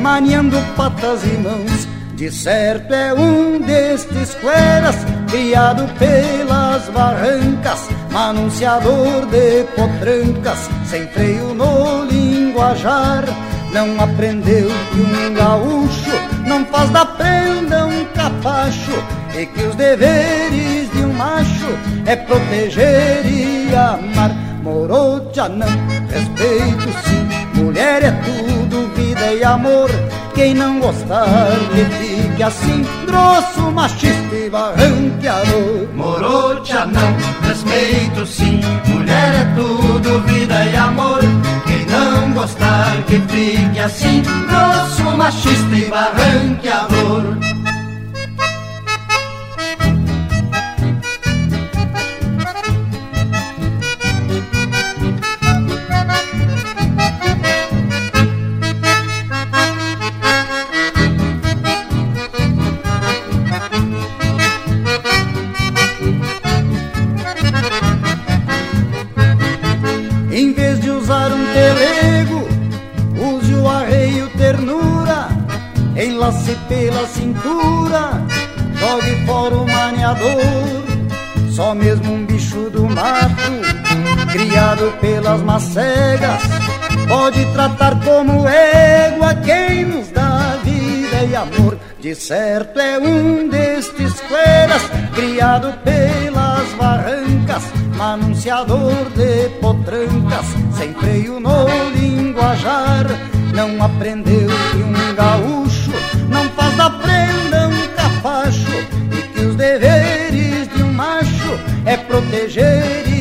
[0.00, 1.88] maniando patas e mãos.
[2.16, 4.96] De certo é um destes cueras,
[5.28, 12.04] criado pelas barrancas, manunciador de potrancas, sem freio no
[12.52, 13.24] linguajar.
[13.72, 16.10] Não aprendeu que um gaúcho
[16.46, 18.92] não faz da prenda um capacho,
[19.34, 24.30] e que os deveres de um macho é proteger e amar.
[24.62, 25.66] Morocha não,
[26.08, 29.90] respeito sim, mulher é tudo, vida e amor.
[30.34, 35.88] Quem não gostar que fique assim, grosso, machista e barranqueador.
[35.94, 41.20] Morocha não, respeito sim, mulher é tudo, vida e amor.
[41.92, 47.51] Não gostar que fique assim, grosso, machista e barranqueador.
[92.12, 94.82] De certo é um destes cueras,
[95.14, 97.64] criado pelas barrancas,
[97.98, 100.44] anunciador de potrancas,
[100.76, 101.64] sem freio no
[101.96, 103.06] linguajar.
[103.54, 105.92] Não aprendeu que um gaúcho
[106.28, 108.76] não faz da prenda um capacho,
[109.10, 113.11] e que os deveres de um macho é proteger.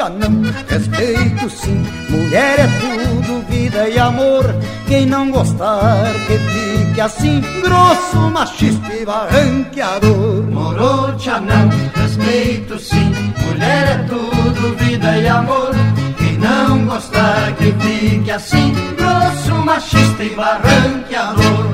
[0.00, 4.44] Morocha não, respeito sim, mulher é tudo, vida e amor.
[4.88, 10.42] Quem não gostar que fique assim, grosso, machista e barranqueador.
[10.44, 13.12] Morocha não, respeito sim,
[13.44, 15.72] mulher é tudo, vida e amor.
[16.16, 21.66] Quem não gostar que fique assim, grosso, machista e barranqueador.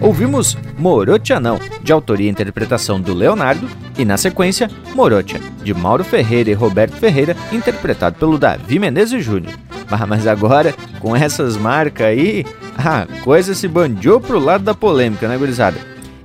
[0.00, 3.68] Ouvimos Morocha Não, de autoria e interpretação do Leonardo,
[3.98, 9.52] e na sequência, Morocha, de Mauro Ferreira e Roberto Ferreira, interpretado pelo Davi Menezes Júnior.
[9.90, 12.44] Ah, Mas agora, com essas marcas aí,
[12.76, 15.78] a coisa se bandiou pro lado da polêmica, né, gurizada?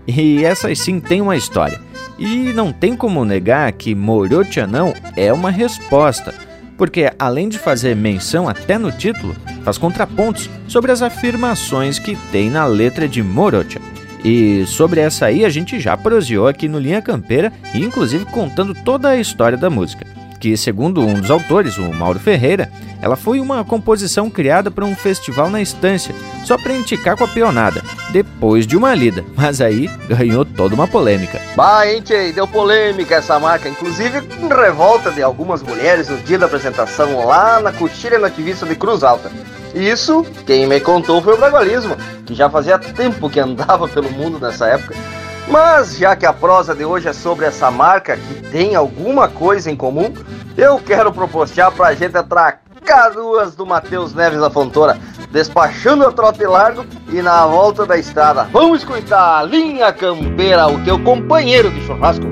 [0.08, 1.80] E essas sim tem uma história.
[2.20, 6.34] E não tem como negar que Morocha Não é uma resposta
[6.78, 12.50] porque além de fazer menção até no título, faz contrapontos sobre as afirmações que tem
[12.50, 13.80] na letra de Morocha.
[14.24, 19.10] E sobre essa aí a gente já proseou aqui no Linha Campeira, inclusive contando toda
[19.10, 20.06] a história da música.
[20.40, 22.70] Que, segundo um dos autores, o Mauro Ferreira,
[23.02, 26.14] ela foi uma composição criada para um festival na estância,
[26.44, 27.82] só para indicar com a peonada,
[28.12, 31.40] depois de uma lida, mas aí ganhou toda uma polêmica.
[31.56, 36.38] Bah, hein, tchê, deu polêmica essa marca, inclusive com revolta de algumas mulheres no dia
[36.38, 39.32] da apresentação lá na coxilha nativista de Cruz Alta.
[39.74, 41.96] Isso, quem me contou foi o Bragualismo,
[42.26, 44.96] que já fazia tempo que andava pelo mundo nessa época.
[45.48, 49.70] Mas já que a prosa de hoje é sobre essa marca que tem alguma coisa
[49.70, 50.14] em comum,
[50.56, 54.98] eu quero propostear pra gente atracar Caruas do Matheus Neves da Fontoura,
[55.32, 58.48] despachando o trote largo e na volta da estrada.
[58.52, 62.26] Vamos escutar a Linha Campeira, o teu companheiro de churrasco.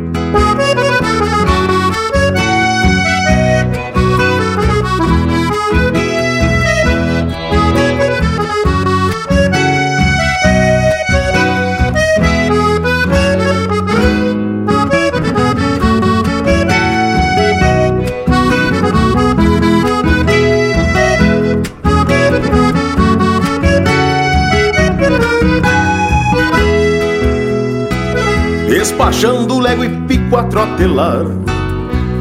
[29.02, 31.26] Despachando lego e pico a trotelar.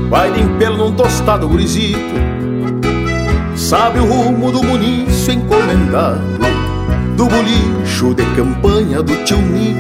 [0.09, 1.99] Vai de impelo num tostado grisito.
[3.55, 6.23] Sabe o rumo do munício encomendado
[7.15, 9.79] Do bolicho de campanha do tio Nico.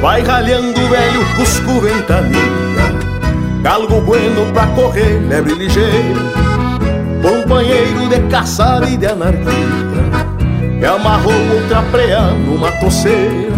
[0.00, 2.38] Vai ralhando o velho cusco ventania
[3.62, 6.20] Galgo bueno pra correr, lebre ligeiro
[7.20, 9.42] Companheiro de caçada e de anarquia
[10.78, 13.57] Que amarrou outra preá numa toceira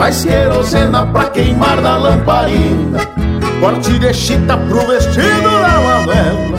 [0.00, 3.00] Vai ser erosena pra queimar da lamparina.
[3.60, 6.58] Corte de chita pro vestido da Manuela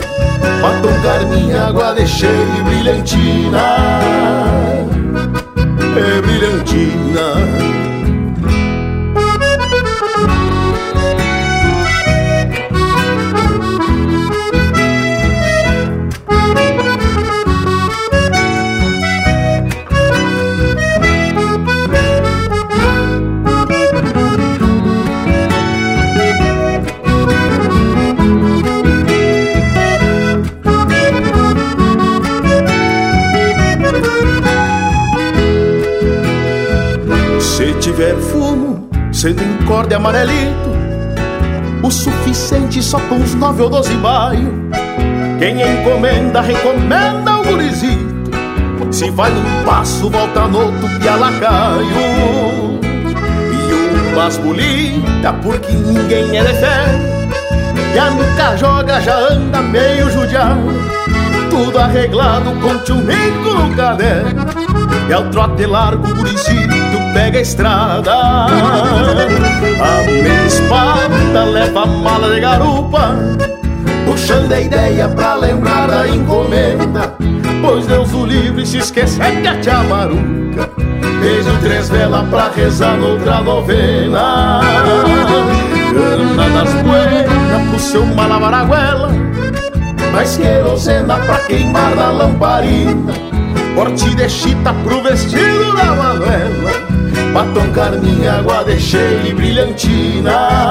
[0.62, 3.58] Batom carminha, água de cheiro e brilhantina.
[5.96, 7.81] É brilhantina
[39.22, 40.72] sendo em corda amarelito
[41.80, 44.52] O suficiente só com uns nove ou doze baio.
[45.38, 48.02] Quem encomenda, recomenda o gurizito.
[48.90, 51.86] Se vai num passo, volta no outro, pialacaio
[53.52, 56.84] E o mais bonita, porque ninguém é de fé.
[57.94, 60.60] E a nunca joga, já anda meio judiado.
[61.48, 64.46] Tudo arreglado com tio no caderno
[65.08, 68.12] É o trote largo, gurizito pega a estrada.
[68.14, 73.16] A minha espada leva a mala de garupa
[74.06, 77.14] Puxando a ideia pra lembrar da encomenda.
[77.60, 80.68] Pois Deus o livre se esquecer que a tia Maruca
[81.20, 84.60] Beijo três velas pra rezar noutra novena.
[85.92, 89.10] Canta das buenas pro seu Malavaraguela
[90.12, 93.12] Mais querosena pra queimar da lamparina.
[93.74, 96.81] Corte de chita pro vestido da Manuela
[97.32, 100.70] Batom carminha, água de cheiro e brilhantina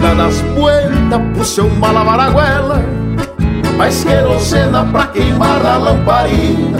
[0.00, 2.84] Cana das buenas pro seu malavaraguela
[3.76, 6.78] Mais querosena pra queimar a lamparina.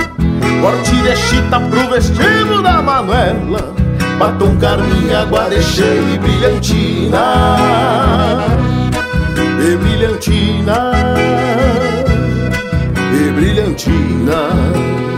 [0.60, 3.74] Corte de chita pro vestido da Manuela
[4.18, 7.18] Batom carminha, água de cheiro e brilhantina.
[9.60, 10.92] E brilhantina.
[13.12, 15.15] E brilhantina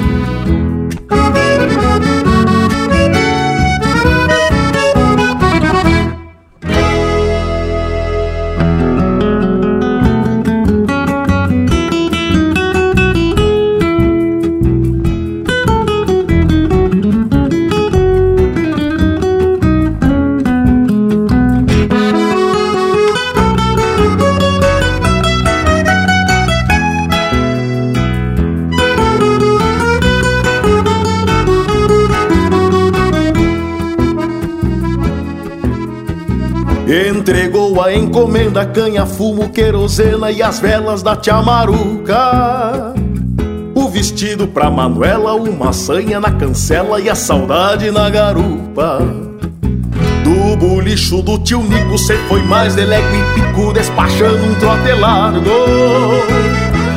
[37.81, 42.93] A encomenda, canha, fumo, querosena e as velas da tia Maruca.
[43.75, 48.99] O vestido pra Manuela, uma sanha na cancela e a saudade na garupa.
[50.23, 55.51] Do bolicho do tio Nico, cê foi mais delego e pico, despachando um trote largo.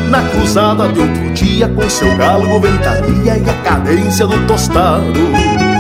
[0.10, 5.71] Na cruzada de outro dia, com seu galgo, ventania e a cadência do tostado.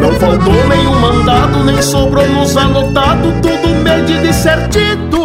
[0.00, 5.20] Não faltou nenhum mandado, nem sobrou nos anotado, tudo medido e certito.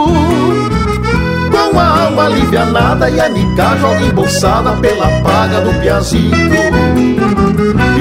[1.52, 6.36] Com a alma alivianada e a nica joga embolsada pela paga do piazito.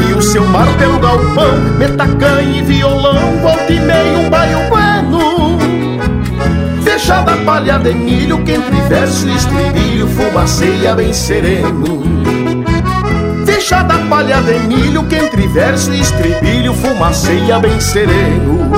[0.09, 5.59] E o seu mar pelo galpão, metacanha e violão, volta e meio um baio bueno.
[6.83, 12.24] Fechada palha de milho, que entre verso e estribilho fumaceia bem sereno.
[13.65, 18.71] Fechada palha de milho, que entre verso e estribilho fumaceia bem sereno.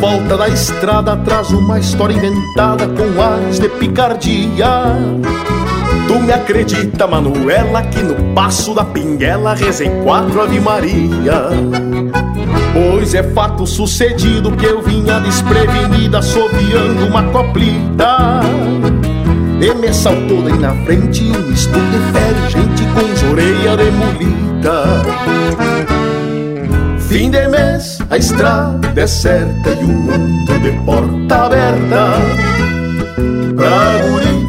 [0.00, 4.96] Volta da estrada traz uma história inventada com ares de picardia.
[6.06, 11.48] Tu me acredita, Manuela, que no passo da pinguela rezei quatro Ave Maria.
[12.72, 18.40] Pois é fato sucedido que eu vinha desprevenida, assoviando uma coplita.
[19.60, 21.98] E me saltou daí na frente um estudo
[22.48, 24.84] gente com orelha de mulita.
[27.00, 32.12] Fim de mês, a estrada é certa e o mundo de porta aberta.
[33.56, 34.46] Pra guri,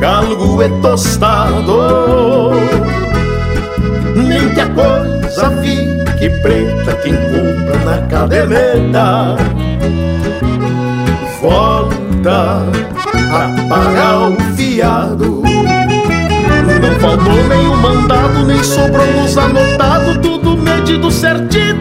[0.00, 2.52] galgo é tostado.
[4.16, 9.36] Nem que a coisa fique preta, quem compra na caderneta.
[11.40, 12.62] Volta
[13.32, 15.42] a pagar o fiado.
[16.80, 21.79] Não faltou o mandado, nem sobrou nos anotado, tudo medido certito.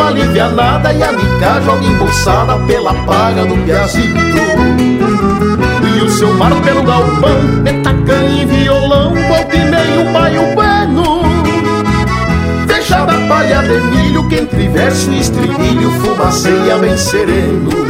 [0.00, 4.16] A alivianada e a mica joga embolsada pela paga do piazito.
[5.96, 11.22] E o seu mar pelo galpão, metacanha e violão, volta e meio baio bueno.
[12.66, 17.88] Fechada a palha de milho, que entre verso e estribilho fumaceia bem sereno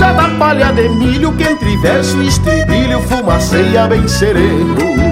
[0.00, 5.09] da palha de milho que entre verso e estribilho fumaceia bem sereno.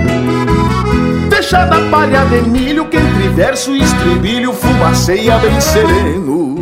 [1.51, 6.57] Deixa da palha de milho que entre verso e estribilho fumaceia bem sereno.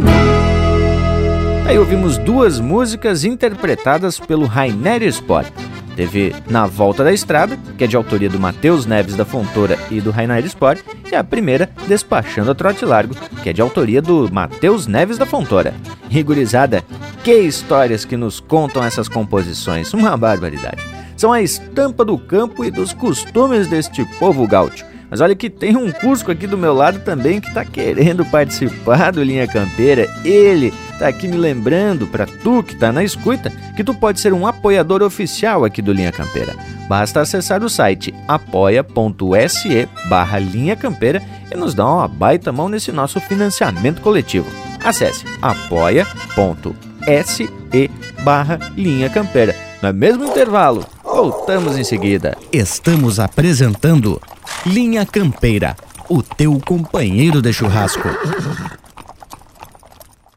[1.67, 5.49] Aí ouvimos duas músicas interpretadas pelo Rainer Sport.
[5.97, 10.01] Teve Na Volta da Estrada, que é de autoria do Matheus Neves da Fontoura e
[10.01, 10.79] do Rainer Sport,
[11.11, 15.27] e a primeira, Despachando a Trote Largo, que é de autoria do Matheus Neves da
[15.27, 15.75] Fontoura.
[16.09, 16.85] Rigorizada,
[17.25, 20.96] que histórias que nos contam essas composições, uma barbaridade.
[21.17, 24.85] São a estampa do campo e dos costumes deste povo gaúcho.
[25.11, 29.13] Mas olha que tem um Cusco aqui do meu lado também que está querendo participar
[29.13, 30.09] do Linha Campeira.
[30.25, 34.33] Ele tá aqui me lembrando para tu que tá na escuta que tu pode ser
[34.33, 36.55] um apoiador oficial aqui do Linha Campeira.
[36.89, 41.23] Basta acessar o site apoia.se barra Linha Campeira
[41.53, 44.47] e nos dar uma baita mão nesse nosso financiamento coletivo.
[44.85, 46.71] Acesse apoia.se
[48.23, 49.55] barra Linha Campeira.
[49.83, 50.85] No mesmo intervalo,
[51.17, 52.37] voltamos em seguida.
[52.53, 54.21] Estamos apresentando
[54.67, 55.75] Linha Campeira,
[56.11, 58.07] o teu companheiro de churrasco.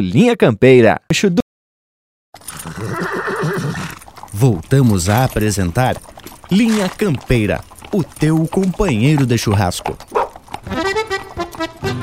[0.00, 1.00] Linha Campeira.
[4.32, 5.96] Voltamos a apresentar
[6.50, 7.60] Linha Campeira,
[7.92, 9.96] o teu companheiro de churrasco.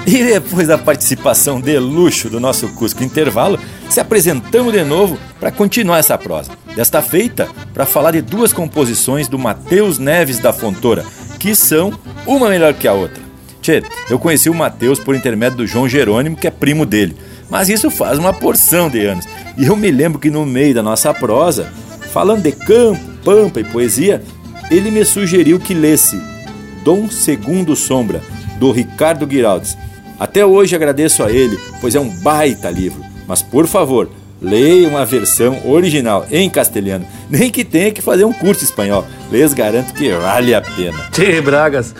[0.05, 3.59] E depois da participação de luxo do nosso Cusco Intervalo,
[3.89, 6.51] se apresentamos de novo para continuar essa prosa.
[6.75, 11.03] Desta feita, para falar de duas composições do Matheus Neves da Fontoura,
[11.39, 11.91] que são
[12.25, 13.21] uma melhor que a outra.
[13.61, 17.17] Tchê, eu conheci o Matheus por intermédio do João Jerônimo, que é primo dele.
[17.49, 19.25] Mas isso faz uma porção de anos.
[19.57, 21.71] E eu me lembro que no meio da nossa prosa,
[22.11, 24.21] falando de campo, pampa e poesia,
[24.69, 26.21] ele me sugeriu que lesse
[26.83, 28.21] Dom Segundo Sombra,
[28.59, 29.77] do Ricardo Guiraldes.
[30.19, 33.03] Até hoje agradeço a ele, pois é um baita livro.
[33.27, 34.09] Mas por favor,
[34.41, 39.05] leia uma versão original em castelhano, nem que tenha que fazer um curso espanhol.
[39.31, 40.97] Les garanto que vale a pena.
[41.11, 41.93] Tchê, Bragas,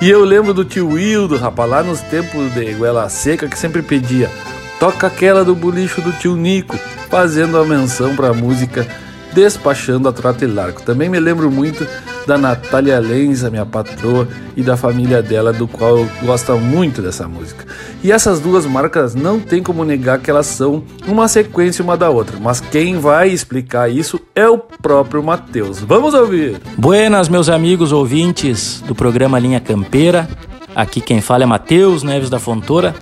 [0.00, 3.82] e eu lembro do tio Wildo, rapaz, lá nos tempos de Goela Seca, que sempre
[3.82, 4.30] pedia
[4.78, 6.78] toca aquela do bolicho do tio Nico,
[7.08, 8.86] fazendo a menção para a música
[9.32, 10.82] Despachando a Trote Largo.
[10.82, 11.84] Também me lembro muito
[12.24, 17.66] da Natália Lenza, minha patroa, e da família dela, do qual gosta muito dessa música.
[18.02, 22.08] E essas duas marcas não tem como negar que elas são uma sequência uma da
[22.08, 25.80] outra, mas quem vai explicar isso é o próprio Matheus.
[25.80, 26.60] Vamos ouvir!
[26.78, 30.28] Buenas, meus amigos ouvintes do programa Linha Campeira.
[30.74, 32.94] Aqui quem fala é Matheus Neves da Fontoura.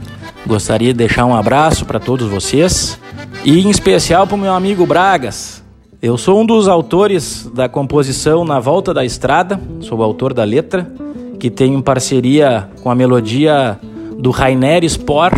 [0.46, 2.98] Gostaria de deixar um abraço para todos vocês
[3.44, 5.62] e em especial para o meu amigo Bragas,
[6.02, 10.42] eu sou um dos autores da composição Na Volta da Estrada, sou o autor da
[10.42, 10.92] letra,
[11.38, 13.78] que tem parceria com a melodia
[14.18, 15.30] do Rainer Spor,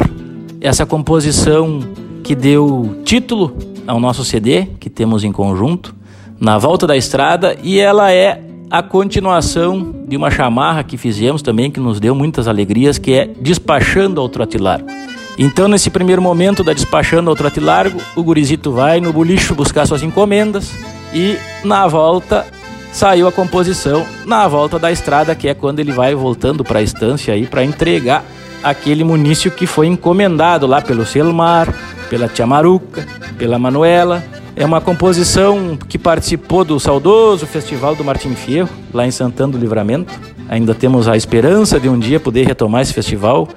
[0.62, 1.80] essa composição
[2.22, 3.54] que deu título
[3.86, 5.94] ao nosso CD, que temos em conjunto,
[6.40, 11.70] Na Volta da Estrada, e ela é a continuação de uma chamarra que fizemos também,
[11.70, 14.88] que nos deu muitas alegrias, que é Despachando ao Trote Largo.
[15.36, 19.84] Então, nesse primeiro momento da despachando ao trote largo, o gurizito vai no bolicho buscar
[19.84, 20.70] suas encomendas
[21.12, 22.46] e na volta
[22.92, 26.82] saiu a composição na volta da estrada, que é quando ele vai voltando para a
[26.82, 28.24] estância aí para entregar
[28.62, 31.74] aquele munício que foi encomendado lá pelo Selmar,
[32.08, 33.04] pela Tia Maruca,
[33.36, 34.22] pela Manuela.
[34.56, 39.58] É uma composição que participou do saudoso Festival do Martim Fierro, lá em Santana do
[39.58, 40.12] Livramento.
[40.48, 43.48] Ainda temos a esperança de um dia poder retomar esse festival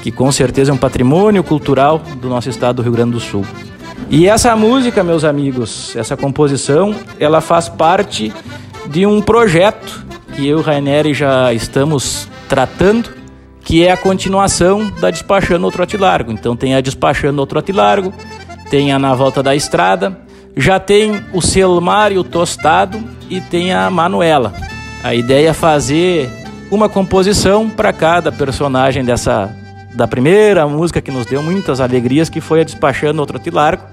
[0.00, 3.44] que com certeza é um patrimônio cultural do nosso estado do Rio Grande do Sul.
[4.10, 8.32] E essa música, meus amigos, essa composição, ela faz parte
[8.90, 10.04] de um projeto
[10.34, 13.10] que eu e o Rainer já estamos tratando,
[13.62, 16.32] que é a continuação da Despachando ao Trote Largo.
[16.32, 18.12] Então tem a Despachando ao Trote Largo,
[18.68, 20.18] tem a Na Volta da Estrada,
[20.56, 24.52] já tem o Selmar e o Tostado e tem a Manuela.
[25.02, 26.30] A ideia é fazer
[26.70, 29.54] uma composição para cada personagem dessa
[29.94, 33.84] da primeira música que nos deu muitas alegrias, que foi a Despachando ao Trote Largo.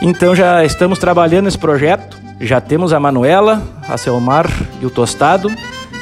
[0.00, 2.18] Então já estamos trabalhando nesse projeto.
[2.40, 4.50] Já temos a Manuela, a Selmar
[4.80, 5.50] e o Tostado,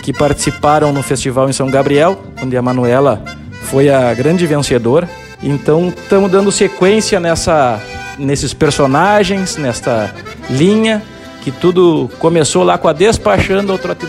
[0.03, 3.23] que participaram no festival em São Gabriel, onde a Manuela
[3.65, 5.09] foi a grande vencedora.
[5.43, 7.81] Então estamos dando sequência nessa,
[8.19, 10.13] nesses personagens, nesta
[10.51, 11.03] linha,
[11.43, 14.07] que tudo começou lá com a Despachando ao Trote.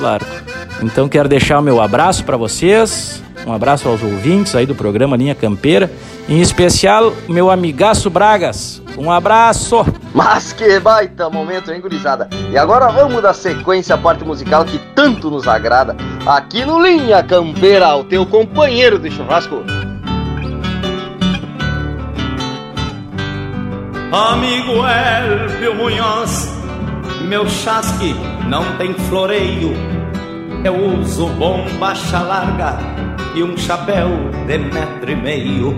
[0.82, 5.16] Então quero deixar o meu abraço para vocês, um abraço aos ouvintes aí do programa
[5.16, 5.92] Linha Campeira,
[6.28, 8.82] em especial meu amigaço Bragas.
[8.98, 9.86] Um abraço!
[10.14, 12.30] Mas que baita momento, hein, gurizada?
[12.50, 15.96] E agora vamos dar sequência à parte musical que tanto nos agrada,
[16.26, 19.64] aqui no Linha Campeira, o teu companheiro de churrasco.
[24.12, 26.50] Amigo Elvio Munhoz,
[27.28, 28.16] meu chasque
[28.48, 29.74] não tem floreio,
[30.64, 32.78] eu uso bombacha larga
[33.36, 34.10] e um chapéu
[34.48, 35.76] de metro e meio.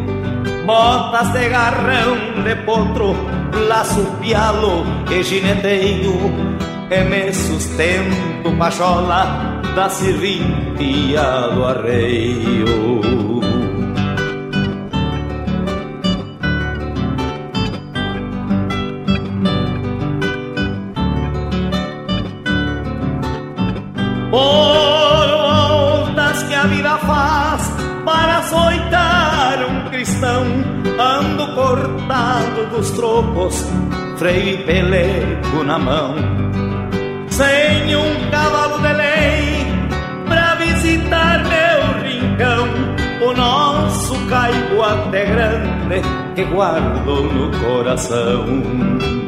[0.65, 3.15] Botas de garrão de potro,
[3.67, 6.13] laço pialo e gineteio.
[6.89, 13.36] E me sustento pachola da serventia do arreio.
[24.29, 27.71] Por voltas que a vida faz
[28.03, 30.43] para açoitar um cristão,
[30.99, 33.65] ando cortado dos trocos,
[34.17, 36.15] freio e peleco na mão.
[37.29, 39.67] Sem um cavalo de lei
[40.27, 42.67] pra visitar meu rincão,
[43.29, 46.01] o nosso caibo até grande
[46.35, 49.26] que guardo no coração.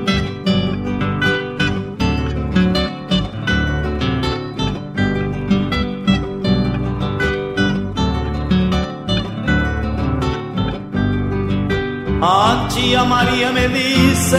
[12.22, 14.38] A tia Maria me disse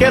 [0.00, 0.10] que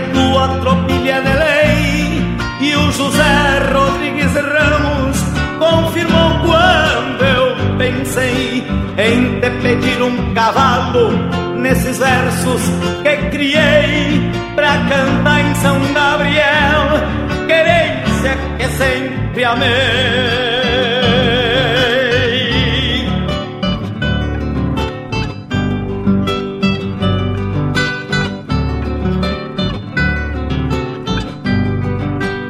[0.61, 5.17] tropilha é de lei E o José Rodrigues Ramos
[5.59, 8.65] confirmou quando eu pensei
[8.97, 11.11] Em te pedir um cavalo
[11.57, 12.61] nesses versos
[13.03, 20.56] que criei Pra cantar em São Gabriel Querência que sempre amei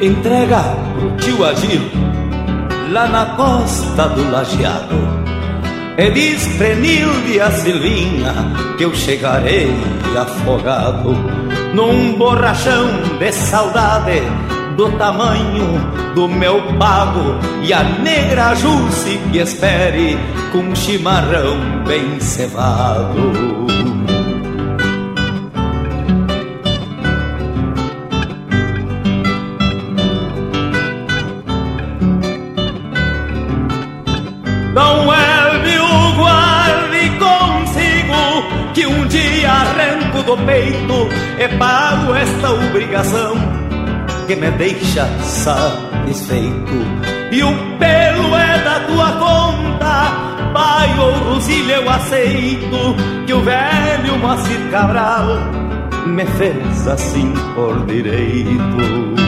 [0.02, 1.82] entrega pro tio Agil
[2.92, 4.96] lá na costa do lajeado.
[5.98, 6.48] E diz
[7.28, 8.34] e a Silvinha
[8.78, 9.74] que eu chegarei
[10.16, 11.12] afogado
[11.74, 12.88] num borrachão
[13.20, 14.22] de saudade
[14.76, 15.80] do tamanho
[16.14, 20.18] do meu pago e a negra Jusce que espere
[20.52, 23.77] com chimarrão bem cevado.
[40.28, 41.08] Do peito
[41.40, 43.36] e pago esta obrigação
[44.28, 46.76] que me deixa satisfeito.
[47.32, 52.96] E o pelo é da tua conta, pai ou Rosilha eu aceito
[53.26, 55.28] que o velho Moacir Cabral
[56.06, 59.27] me fez assim por direito.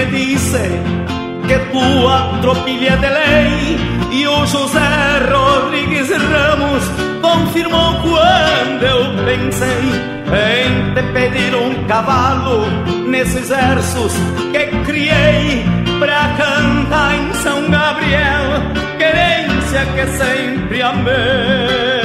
[0.00, 0.60] Me disse
[1.46, 3.78] que tua tropilha de lei
[4.12, 4.80] e o José
[5.30, 6.84] Rodrigues Ramos
[7.20, 12.66] confirmou quando eu pensei em te pedir um cavalo
[13.08, 14.12] nesses versos
[14.52, 15.64] que criei
[15.98, 18.46] pra cantar em São Gabriel,
[18.98, 21.99] querência que sempre amei.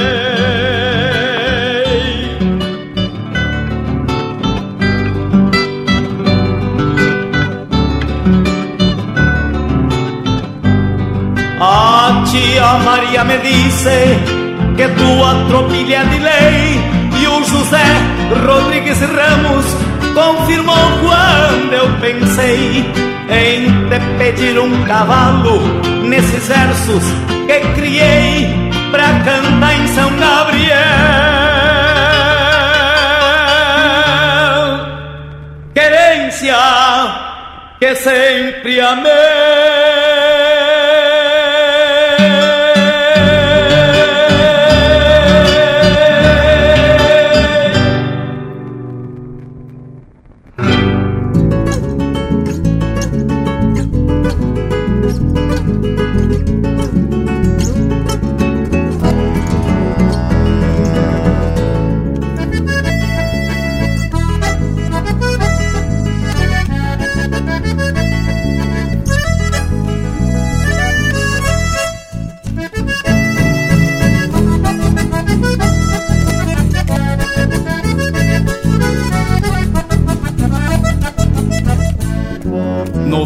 [12.84, 13.90] Maria me disse
[14.76, 16.80] que tua tropilha de lei
[17.20, 17.84] e o José
[18.46, 19.66] Rodrigues Ramos
[20.14, 22.84] confirmou quando eu pensei
[23.28, 25.60] em te pedir um cavalo
[26.04, 27.02] nesses versos
[27.46, 30.76] que criei pra cantar em São Gabriel.
[35.74, 36.56] Querência
[37.80, 39.75] que sempre amei.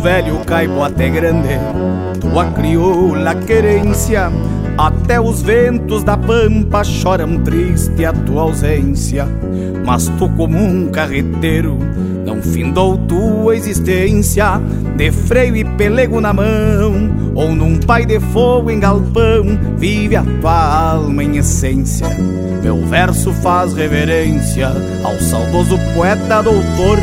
[0.00, 1.58] Velho caibo até grande,
[2.20, 4.30] tua crioula querência,
[4.78, 9.26] até os ventos da pampa choram triste a tua ausência.
[9.84, 11.78] Mas tu, como um carreteiro,
[12.24, 14.60] não findou tua existência,
[14.96, 20.24] de freio e pelego na mão, ou num pai de fogo em galpão, vive a
[20.40, 22.08] tua alma em essência.
[22.62, 24.68] Meu verso faz reverência
[25.04, 26.98] ao saudoso poeta doutor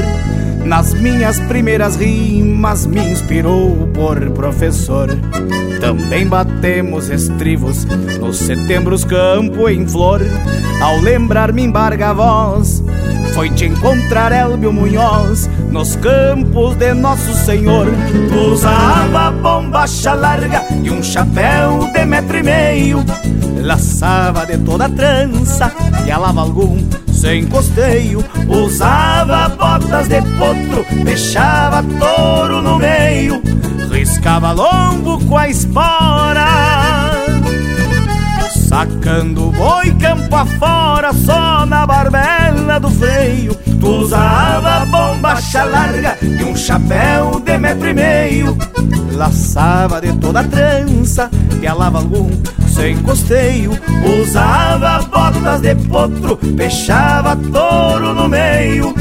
[0.68, 5.08] nas minhas primeiras rimas me inspirou por professor.
[5.80, 7.86] Também batemos estrivos
[8.20, 10.22] nos setembros campo em flor.
[10.82, 12.84] Ao lembrar me embarga a voz,
[13.34, 17.88] foi te encontrar Elbio Munhoz nos campos de Nosso Senhor.
[18.30, 23.06] Tu usava bombacha larga e um chapéu de metro e meio.
[23.62, 25.72] Laçava de toda trança
[26.06, 26.78] e alava algum
[27.18, 33.42] sem costeio, usava botas de potro, fechava touro no meio,
[33.92, 36.67] riscava lombo com a espora.
[38.68, 43.56] Sacando boi campo afora, só na barbela do freio.
[43.80, 48.58] Tu usava bombacha larga e um chapéu de metro e meio.
[49.14, 51.30] Laçava de toda a trança,
[51.60, 52.30] pialava algum
[52.78, 53.72] sem costeio
[54.22, 58.94] Usava botas de potro, fechava touro no meio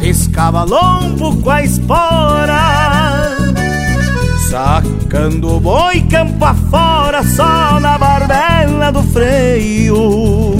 [0.00, 2.73] Riscava lombo com a espora
[4.54, 10.54] Sacando boi campo afora Só na barbela do freio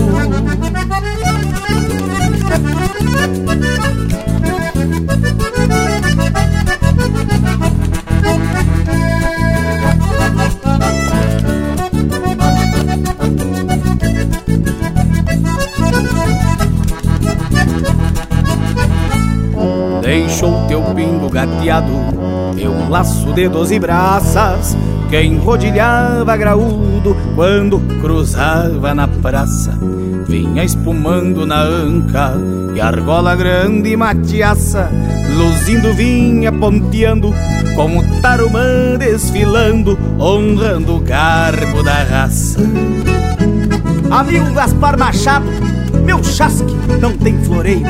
[20.04, 21.90] Deixou teu pingo gateado
[22.68, 24.76] um laço de doze braças
[25.08, 29.78] que enrodilhava graúdo quando cruzava na praça.
[30.28, 32.32] Vinha espumando na anca
[32.74, 34.90] e argola grande e matiaça,
[35.36, 37.32] luzindo vinha ponteando
[37.74, 42.60] como tarumã desfilando, honrando o garbo da raça.
[44.10, 45.46] Amigo Gaspar Machado,
[46.04, 47.86] meu chasque não tem floreio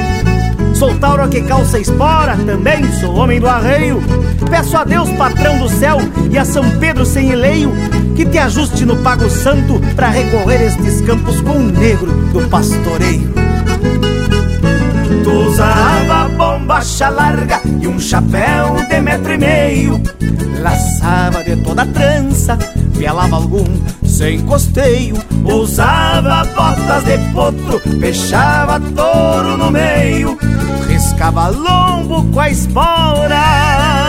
[0.75, 4.03] Sou Tauro que calça espora, também sou homem do arreio.
[4.51, 5.99] Peço a Deus, patrão do céu,
[6.31, 7.73] e a São Pedro sem eleio,
[8.17, 13.33] que te ajuste no pago santo para recorrer estes campos com o negro do pastoreio.
[15.23, 16.14] Tu usava
[16.65, 20.03] bombacha larga e um chapéu de metro e meio.
[20.61, 22.57] Laçava de toda trança,
[22.97, 23.67] pelava algum
[24.03, 25.17] sem costeio.
[25.45, 30.39] Usava botas de potro, fechava touro no meio.
[30.89, 34.04] Riscava lombo com a espora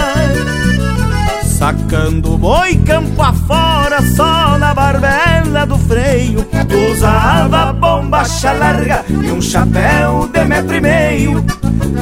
[1.57, 6.45] Sacando boi campo afora, só na barbela do freio.
[6.91, 11.45] Usava bombacha larga e um chapéu de metro e meio.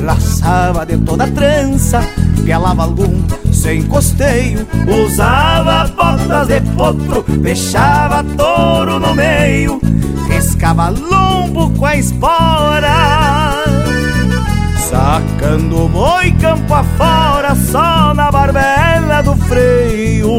[0.02, 2.02] Laçava de toda trança,
[2.44, 3.22] pelava algum
[3.54, 4.68] sem costeio.
[5.06, 9.80] Usava botas de potro, fechava touro no meio.
[10.28, 13.54] Riscava lombo com a espora
[14.94, 20.30] Sacando boi campo afora Só na barbela do freio.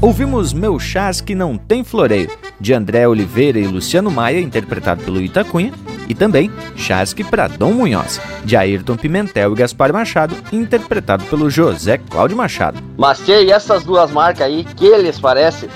[0.00, 2.28] Ouvimos Meu Chás que Não Tem Floreio,
[2.58, 5.72] de André Oliveira e Luciano Maia, interpretado pelo Itacunha,
[6.12, 11.98] e também Chasque para Dom Munhoz, de Ayrton Pimentel e Gaspar Machado, interpretado pelo José
[11.98, 12.78] Cláudio Machado.
[12.96, 15.68] Mas, tchê, e essas duas marcas aí, que lhes parece?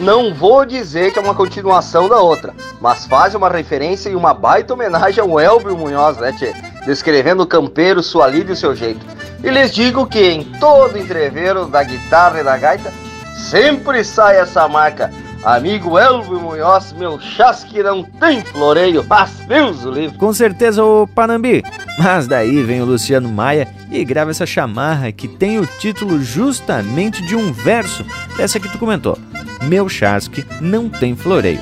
[0.00, 4.34] Não vou dizer que é uma continuação da outra, mas faz uma referência e uma
[4.34, 6.52] baita homenagem ao Elbio Munhoz, né, tchê?
[6.84, 9.06] Descrevendo o campeiro, sua lida e o seu jeito.
[9.42, 12.92] E lhes digo que em todo entreveiro da guitarra e da gaita,
[13.36, 15.12] sempre sai essa marca
[15.44, 20.16] Amigo Elvio Munhoz, meu chasque não tem floreio, faz Deus o livro.
[20.16, 21.62] Com certeza o Panambi.
[21.98, 27.22] Mas daí vem o Luciano Maia e grava essa chamarra que tem o título justamente
[27.26, 28.06] de um verso
[28.38, 29.18] dessa que tu comentou.
[29.64, 31.60] Meu chasque não tem floreio.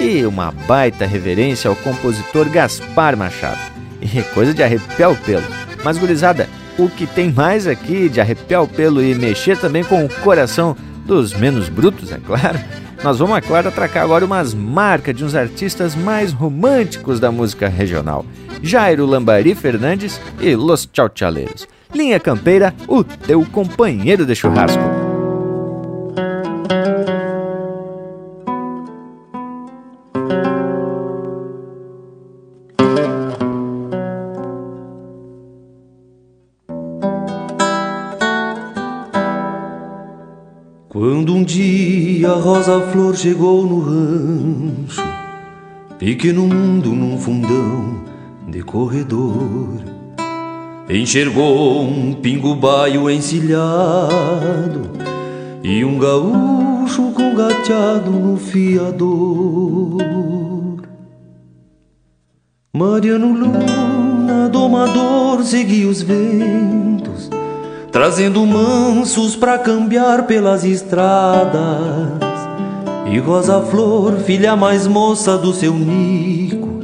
[0.00, 3.60] E uma baita reverência ao compositor Gaspar Machado.
[4.02, 5.46] E coisa de arrepiar o pelo.
[5.84, 10.04] Mas gurizada, o que tem mais aqui de arrepiar o pelo e mexer também com
[10.04, 12.58] o coração dos menos brutos, é claro,
[13.02, 17.68] nós vamos, é claro, atracar agora umas marcas de uns artistas mais românticos da música
[17.68, 18.24] regional.
[18.62, 21.66] Jairo Lambari Fernandes e Los Chauchaleiros.
[21.94, 24.99] Linha Campeira, o teu companheiro de churrasco.
[41.00, 45.02] Quando um dia a rosa flor chegou no rancho,
[45.98, 48.02] pequeno mundo num fundão
[48.46, 49.80] de corredor,
[50.90, 54.90] enxergou um pingo baio encilhado
[55.62, 59.96] e um gaúcho com gateado no fiador.
[62.74, 66.89] Mariano Luna, domador, seguia os ventos
[67.90, 72.30] trazendo mansos pra cambiar pelas estradas.
[73.10, 76.80] E Rosa Flor, filha mais moça do seu Nico,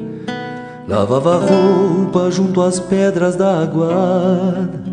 [0.89, 4.85] lavava roupa junto às pedras da aguada.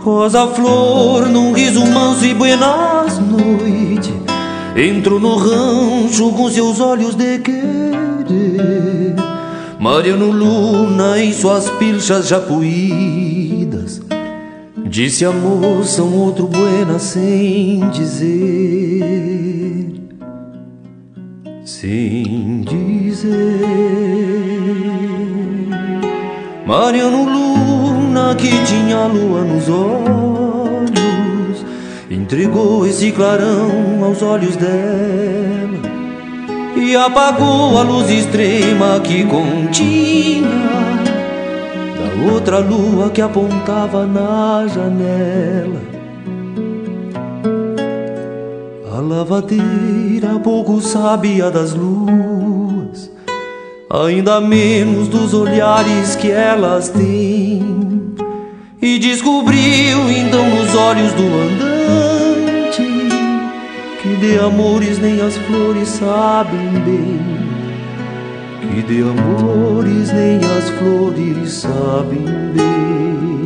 [0.00, 4.12] Rosa Flor, num riso manso e buenas noites,
[4.74, 9.14] entrou no rancho com seus olhos de querer.
[9.78, 13.59] Mariano Luna em suas pilchas japuídas
[14.90, 18.26] Disse a moça um outro buena sem dizer,
[21.64, 23.30] sem dizer.
[26.66, 31.64] Mariano Luna que tinha lua nos olhos,
[32.10, 35.78] entregou esse clarão aos olhos dela
[36.74, 40.89] e apagou a luz extrema que continha
[42.24, 45.80] outra lua que apontava na janela.
[48.92, 53.10] A lavadeira pouco sabia das luas,
[53.88, 58.14] ainda menos dos olhares que elas têm.
[58.82, 62.82] E descobriu então nos olhos do andante
[64.02, 67.49] que de amores nem as flores sabem bem
[68.60, 72.24] que de amores nem as flores sabem
[72.54, 73.39] bem.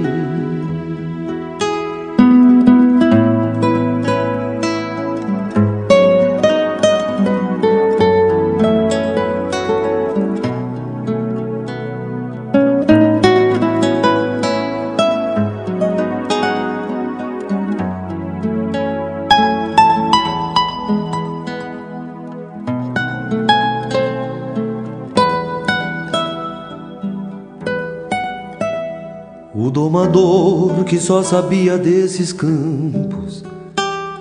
[30.94, 33.42] Que só sabia desses campos,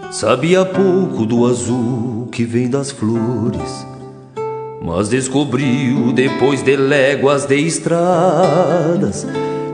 [0.10, 3.86] Sabia pouco do azul que vem das flores,
[4.82, 9.28] mas descobriu depois de léguas de estradas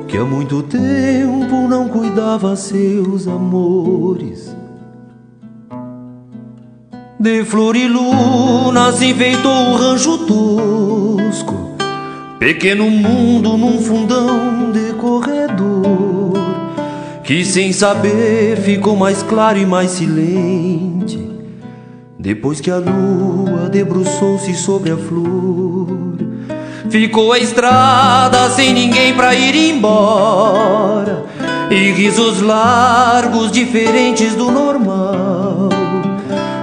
[0.09, 4.53] que há muito tempo não cuidava seus amores.
[7.17, 11.75] De flor e luna se enfeitou o rancho tosco,
[12.39, 15.98] pequeno mundo num fundão de corredor,
[17.29, 21.29] que sem saber ficou mais claro e mais silente,
[22.17, 26.17] depois que a lua debruçou-se sobre a flor.
[26.89, 31.25] Ficou a estrada sem ninguém pra ir embora.
[31.69, 35.69] E risos largos diferentes do normal.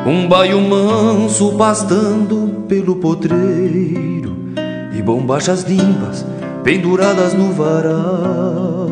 [0.04, 4.36] Um baio manso pastando pelo potreiro.
[4.98, 6.26] E bombachas limpas
[6.64, 8.85] penduradas no varal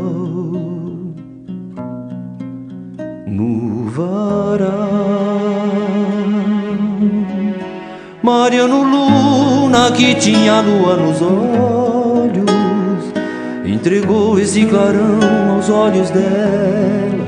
[3.35, 4.71] No varal
[8.23, 13.13] Mariano Luna, que tinha lua nos olhos,
[13.67, 15.19] entregou esse clarão
[15.53, 17.27] aos olhos dela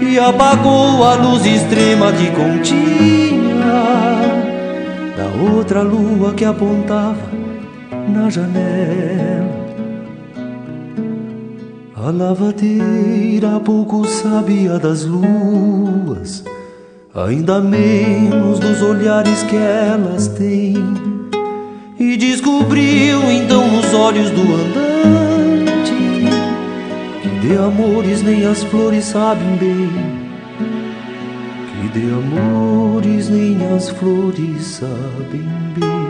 [0.00, 3.66] e apagou a luz extrema que continha
[5.14, 7.30] da outra lua que apontava
[8.08, 9.45] na janela.
[12.06, 16.44] A lavadeira pouco sabia das luas
[17.12, 20.76] ainda menos dos olhares que elas têm.
[21.98, 25.92] E descobriu então nos olhos do andante
[27.22, 29.90] que de amores nem as flores sabem bem.
[31.72, 35.42] Que de amores nem as flores sabem
[35.74, 36.05] bem.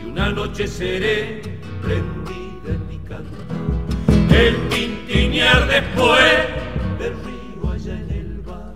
[0.00, 1.42] Y una noche seré
[1.82, 3.56] prendida en mi cantar,
[4.34, 6.32] el tintinear después
[6.98, 8.74] del río allá en el bar,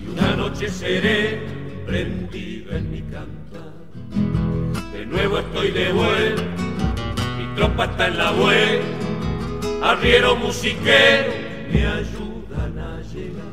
[0.00, 1.40] y una noche seré
[1.86, 3.70] prendida en mi cantar
[4.92, 6.42] de nuevo estoy de vuelta,
[7.38, 11.32] mi tropa está en la vuelta, arriero musiquero,
[11.72, 13.46] me ayudan a llegar.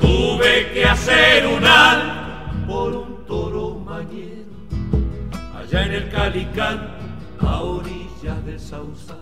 [0.00, 3.13] Tuve que hacer un alto por un
[5.74, 6.88] allá en el Calicán,
[7.40, 9.16] a orillas del Sausal.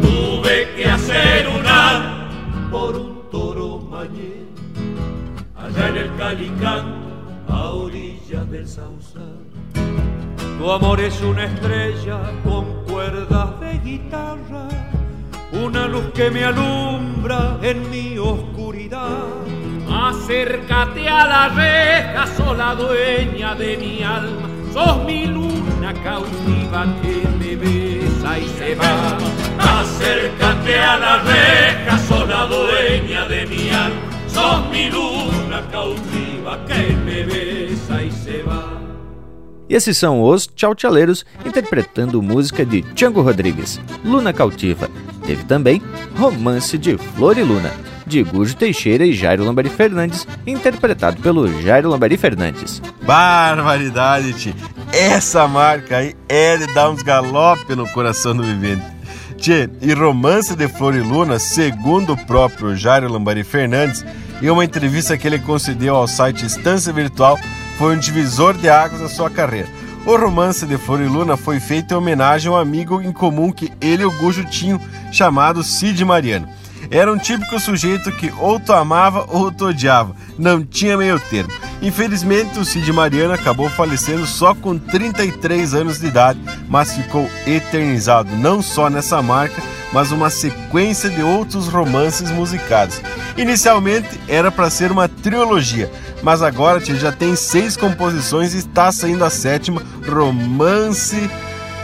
[0.00, 4.46] Tuve que hacer un alto por un toro mañero,
[5.56, 6.94] allá en el Calicán,
[7.48, 9.38] a orillas del Sausal.
[10.58, 14.68] Tu amor es una estrella con cuerdas de guitarra,
[15.52, 19.26] una luz que me alumbra en mi oscuridad.
[19.90, 27.56] Acércate a la reja, sola dueña de mi alma, sos mi luna cautiva que me
[27.56, 29.18] besa y se va.
[29.80, 37.24] Acércate a la reja, sola dueña de mi alma, sos mi luna cautiva que me
[37.24, 38.80] besa y se va.
[39.68, 44.88] E esses são os Tchau-Tchaleiros interpretando música de Django Rodrigues, Luna Cautiva.
[45.30, 45.80] Teve também
[46.16, 47.70] Romance de Flor e Luna,
[48.04, 52.82] de Gujo Teixeira e Jairo Lambari Fernandes, interpretado pelo Jairo Lambari Fernandes.
[53.04, 54.52] Barbaridade, tio.
[54.92, 58.82] Essa marca aí é de dar uns galope no coração do vivente.
[59.36, 64.04] Tchê, e Romance de Flor e Luna, segundo o próprio Jairo Lambari Fernandes,
[64.42, 67.38] em uma entrevista que ele concedeu ao site Estância Virtual,
[67.78, 69.68] foi um divisor de águas na sua carreira.
[70.06, 73.52] O romance de Flor e Luna foi feito em homenagem a um amigo em comum
[73.52, 74.80] que ele e o Gujo tinham,
[75.12, 76.48] chamado Cid Mariano.
[76.90, 81.52] Era um típico sujeito que ou tu amava ou tu odiava, não tinha meio termo.
[81.80, 88.34] Infelizmente, o Cid Mariano acabou falecendo só com 33 anos de idade, mas ficou eternizado
[88.36, 89.62] não só nessa marca,
[89.92, 93.00] mas uma sequência de outros romances musicados.
[93.36, 95.90] Inicialmente era para ser uma trilogia,
[96.22, 101.30] mas agora já tem seis composições e está saindo a sétima, Romance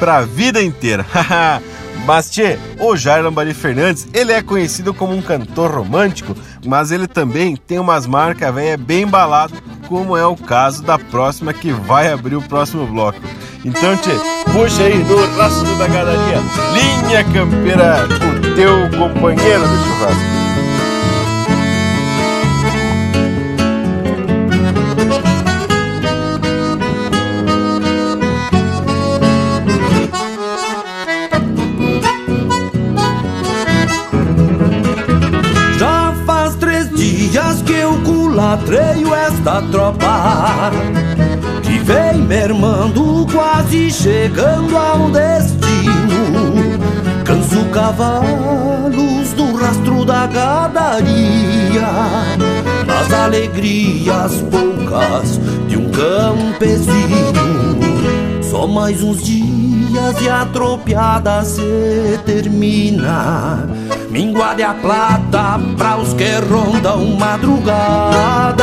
[0.01, 1.07] para a Vida Inteira.
[2.07, 7.09] Mas, tchê, o Jair Lambari Fernandes, ele é conhecido como um cantor romântico, mas ele
[7.09, 9.55] também tem umas marcas velhas bem embalado,
[9.89, 13.19] como é o caso da próxima que vai abrir o próximo bloco.
[13.65, 14.13] Então, tchê,
[14.53, 16.41] puxa aí no rastro da galeria,
[16.73, 20.46] Linha Campeira, o teu companheiro de churrasco.
[38.57, 40.71] Culatreio esta tropa
[41.63, 46.79] Que vem mermando, quase chegando ao destino.
[47.25, 51.89] Canso cavalos do rastro da gadaria
[52.87, 57.77] Nas alegrias poucas de um campesino
[58.43, 59.76] Só mais uns dias
[60.21, 63.69] e a tropiada se termina?
[64.11, 68.57] Minguade a plata pra os que rondam madrugadas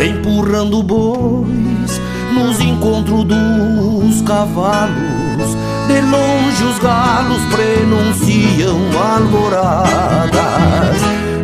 [0.00, 2.00] Empurrando bois
[2.34, 5.56] nos encontros dos cavalos.
[5.86, 10.32] De longe os galos prenunciam alvoradas.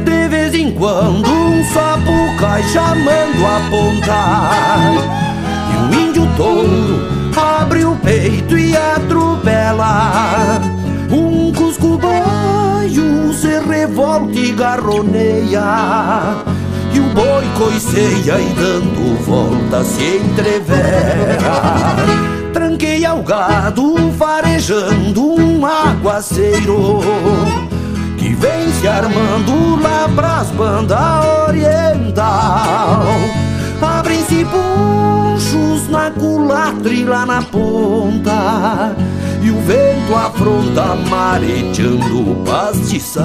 [0.04, 4.22] De vez em quando um sapo cai chamando a ponta.
[5.70, 6.89] E um índio touro abre o
[8.76, 10.60] atropela
[11.10, 15.64] Um cusco baio se revolta e garroneia.
[16.92, 21.96] E o boi coiceia e dando volta se entrevera.
[22.52, 27.00] Tranqueia o gado farejando um aguaceiro.
[28.18, 30.98] Que vem se armando lá pras bandas
[31.48, 33.06] oriental
[34.30, 38.94] Abrem-se ponchos na culatra e lá na ponta
[39.42, 43.24] E o vento afronta mareteando o pastiçal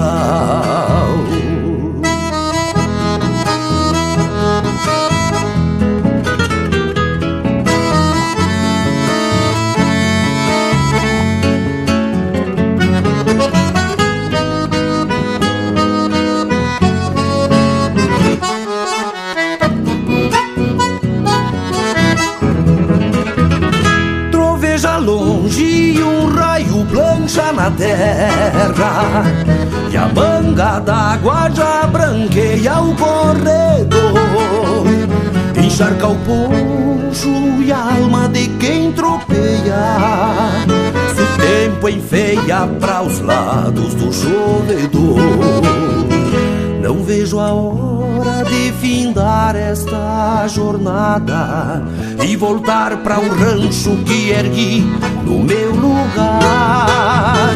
[29.91, 34.85] E a manga d'água já branqueia o corredor.
[35.63, 40.65] Encharca o poncho e a alma de quem tropeia.
[41.15, 45.17] Se o tempo enfeia para os lados do chovedor
[46.81, 51.81] Não vejo a hora de findar esta jornada
[52.21, 54.85] E voltar para o rancho que ergui
[55.23, 57.55] no meu lugar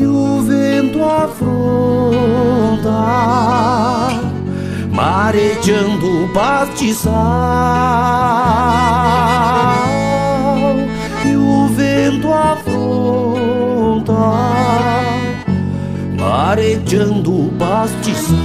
[0.00, 1.50] E o vento afronta
[4.90, 7.12] mareteando o pastiçal.
[11.22, 14.14] E o vento afronta
[16.18, 18.38] mareteando o pastiçal.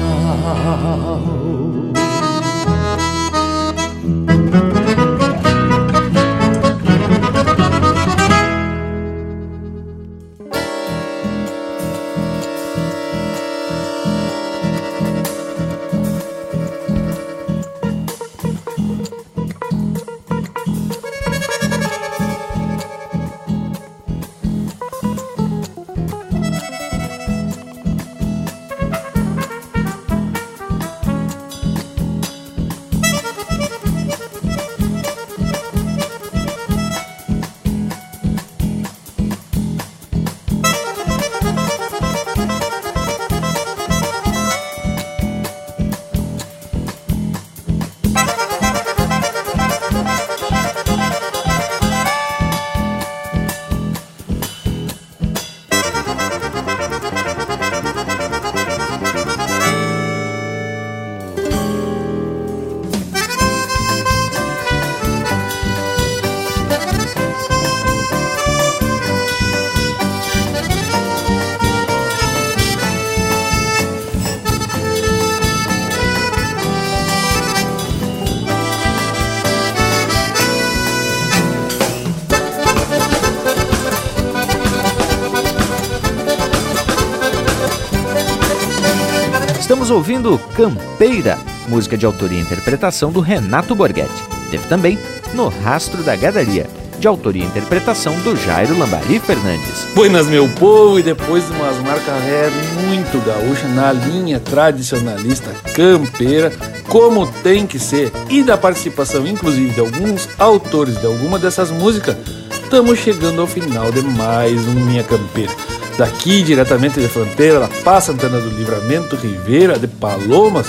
[89.95, 91.37] Ouvindo Campeira,
[91.69, 94.23] música de autoria e interpretação do Renato Borghetti.
[94.51, 94.99] Teve também
[95.33, 96.67] No Rastro da Gadaria,
[96.99, 99.87] de autoria e interpretação do Jairo Lambari Fernandes.
[99.95, 102.49] Buenas, meu povo, e depois de umas marcas ré
[102.85, 106.51] muito gaúcha na linha tradicionalista campeira,
[106.89, 112.17] como tem que ser, e da participação inclusive de alguns autores de alguma dessas músicas,
[112.51, 115.53] estamos chegando ao final de mais um Minha Campeira.
[115.97, 120.67] Daqui, diretamente de fronteira, da Paz Santana do Livramento, Ribeira de Palomas,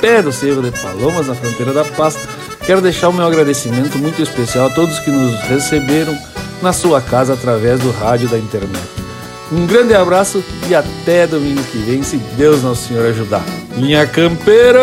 [0.00, 2.16] pé do Cerro de Palomas, na fronteira da Paz,
[2.64, 6.16] quero deixar o meu agradecimento muito especial a todos que nos receberam
[6.62, 8.80] na sua casa através do rádio da internet.
[9.50, 13.44] Um grande abraço e até domingo que vem, se Deus Nosso Senhor ajudar.
[13.76, 14.80] Minha campeira!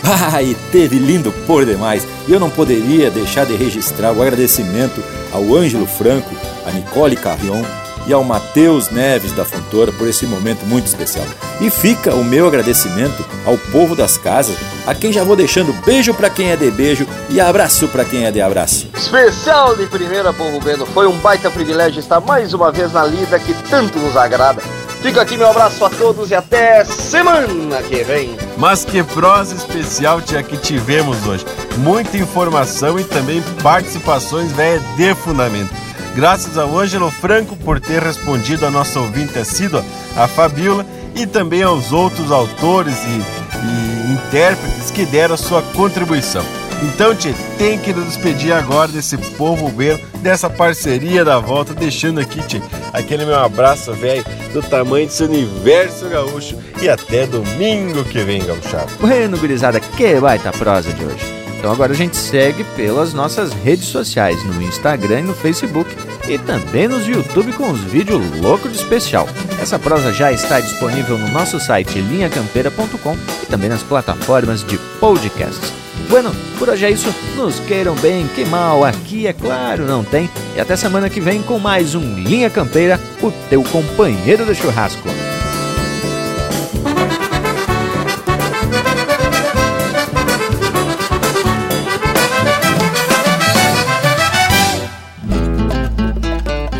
[0.32, 2.06] Ai, teve lindo por demais.
[2.26, 6.34] E eu não poderia deixar de registrar o agradecimento ao Ângelo Franco,
[6.66, 7.62] a Nicole Carrion
[8.06, 11.26] e ao Matheus Neves da Fontoura por esse momento muito especial.
[11.60, 14.56] E fica o meu agradecimento ao povo das casas,
[14.86, 18.24] a quem já vou deixando beijo para quem é de beijo e abraço para quem
[18.24, 18.88] é de abraço.
[18.96, 20.86] Especial de primeira, povo Beno.
[20.86, 24.62] Foi um baita privilégio estar mais uma vez na lida que tanto nos agrada.
[25.02, 28.36] Fica aqui meu abraço a todos e até semana que vem.
[28.56, 31.44] Mas que prosa especial tia, que tivemos hoje.
[31.78, 35.85] Muita informação e também participações véia de fundamento.
[36.16, 39.84] Graças ao Ângelo Franco por ter respondido a nossa ouvinte assídua,
[40.16, 43.20] a Fabiola, e também aos outros autores e,
[43.66, 46.42] e intérpretes que deram sua contribuição.
[46.82, 52.18] Então, Tchê, tem que nos despedir agora desse povo belo, dessa parceria da volta, deixando
[52.18, 52.62] aqui, Tchê,
[52.94, 54.24] aquele meu abraço, velho,
[54.54, 56.56] do tamanho desse universo gaúcho.
[56.80, 58.90] E até domingo que vem, gauchado.
[59.00, 61.46] Bueno, gurizada, que baita prosa de hoje.
[61.58, 65.90] Então agora a gente segue pelas nossas redes sociais, no Instagram e no Facebook,
[66.28, 69.28] e também nos YouTube com os vídeos loucos de especial.
[69.60, 75.72] Essa prosa já está disponível no nosso site linhacampeira.com e também nas plataformas de podcasts.
[76.08, 77.12] Bueno, por hoje é isso.
[77.36, 80.30] Nos queiram bem, que mal aqui, é claro, não tem.
[80.54, 85.08] E até semana que vem com mais um Linha Campeira, o teu companheiro de churrasco.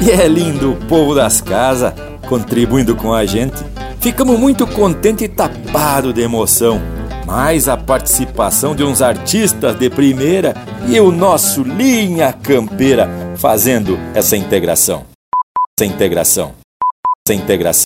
[0.06, 1.92] E é lindo o povo das casas
[2.28, 3.56] contribuindo com a gente.
[4.00, 6.80] Ficamos muito contentes e tapados de emoção.
[7.26, 10.54] Mais a participação de uns artistas de primeira
[10.88, 15.04] e o nosso Linha Campeira fazendo essa integração.
[15.76, 16.52] Essa integração.
[17.26, 17.84] Essa integração.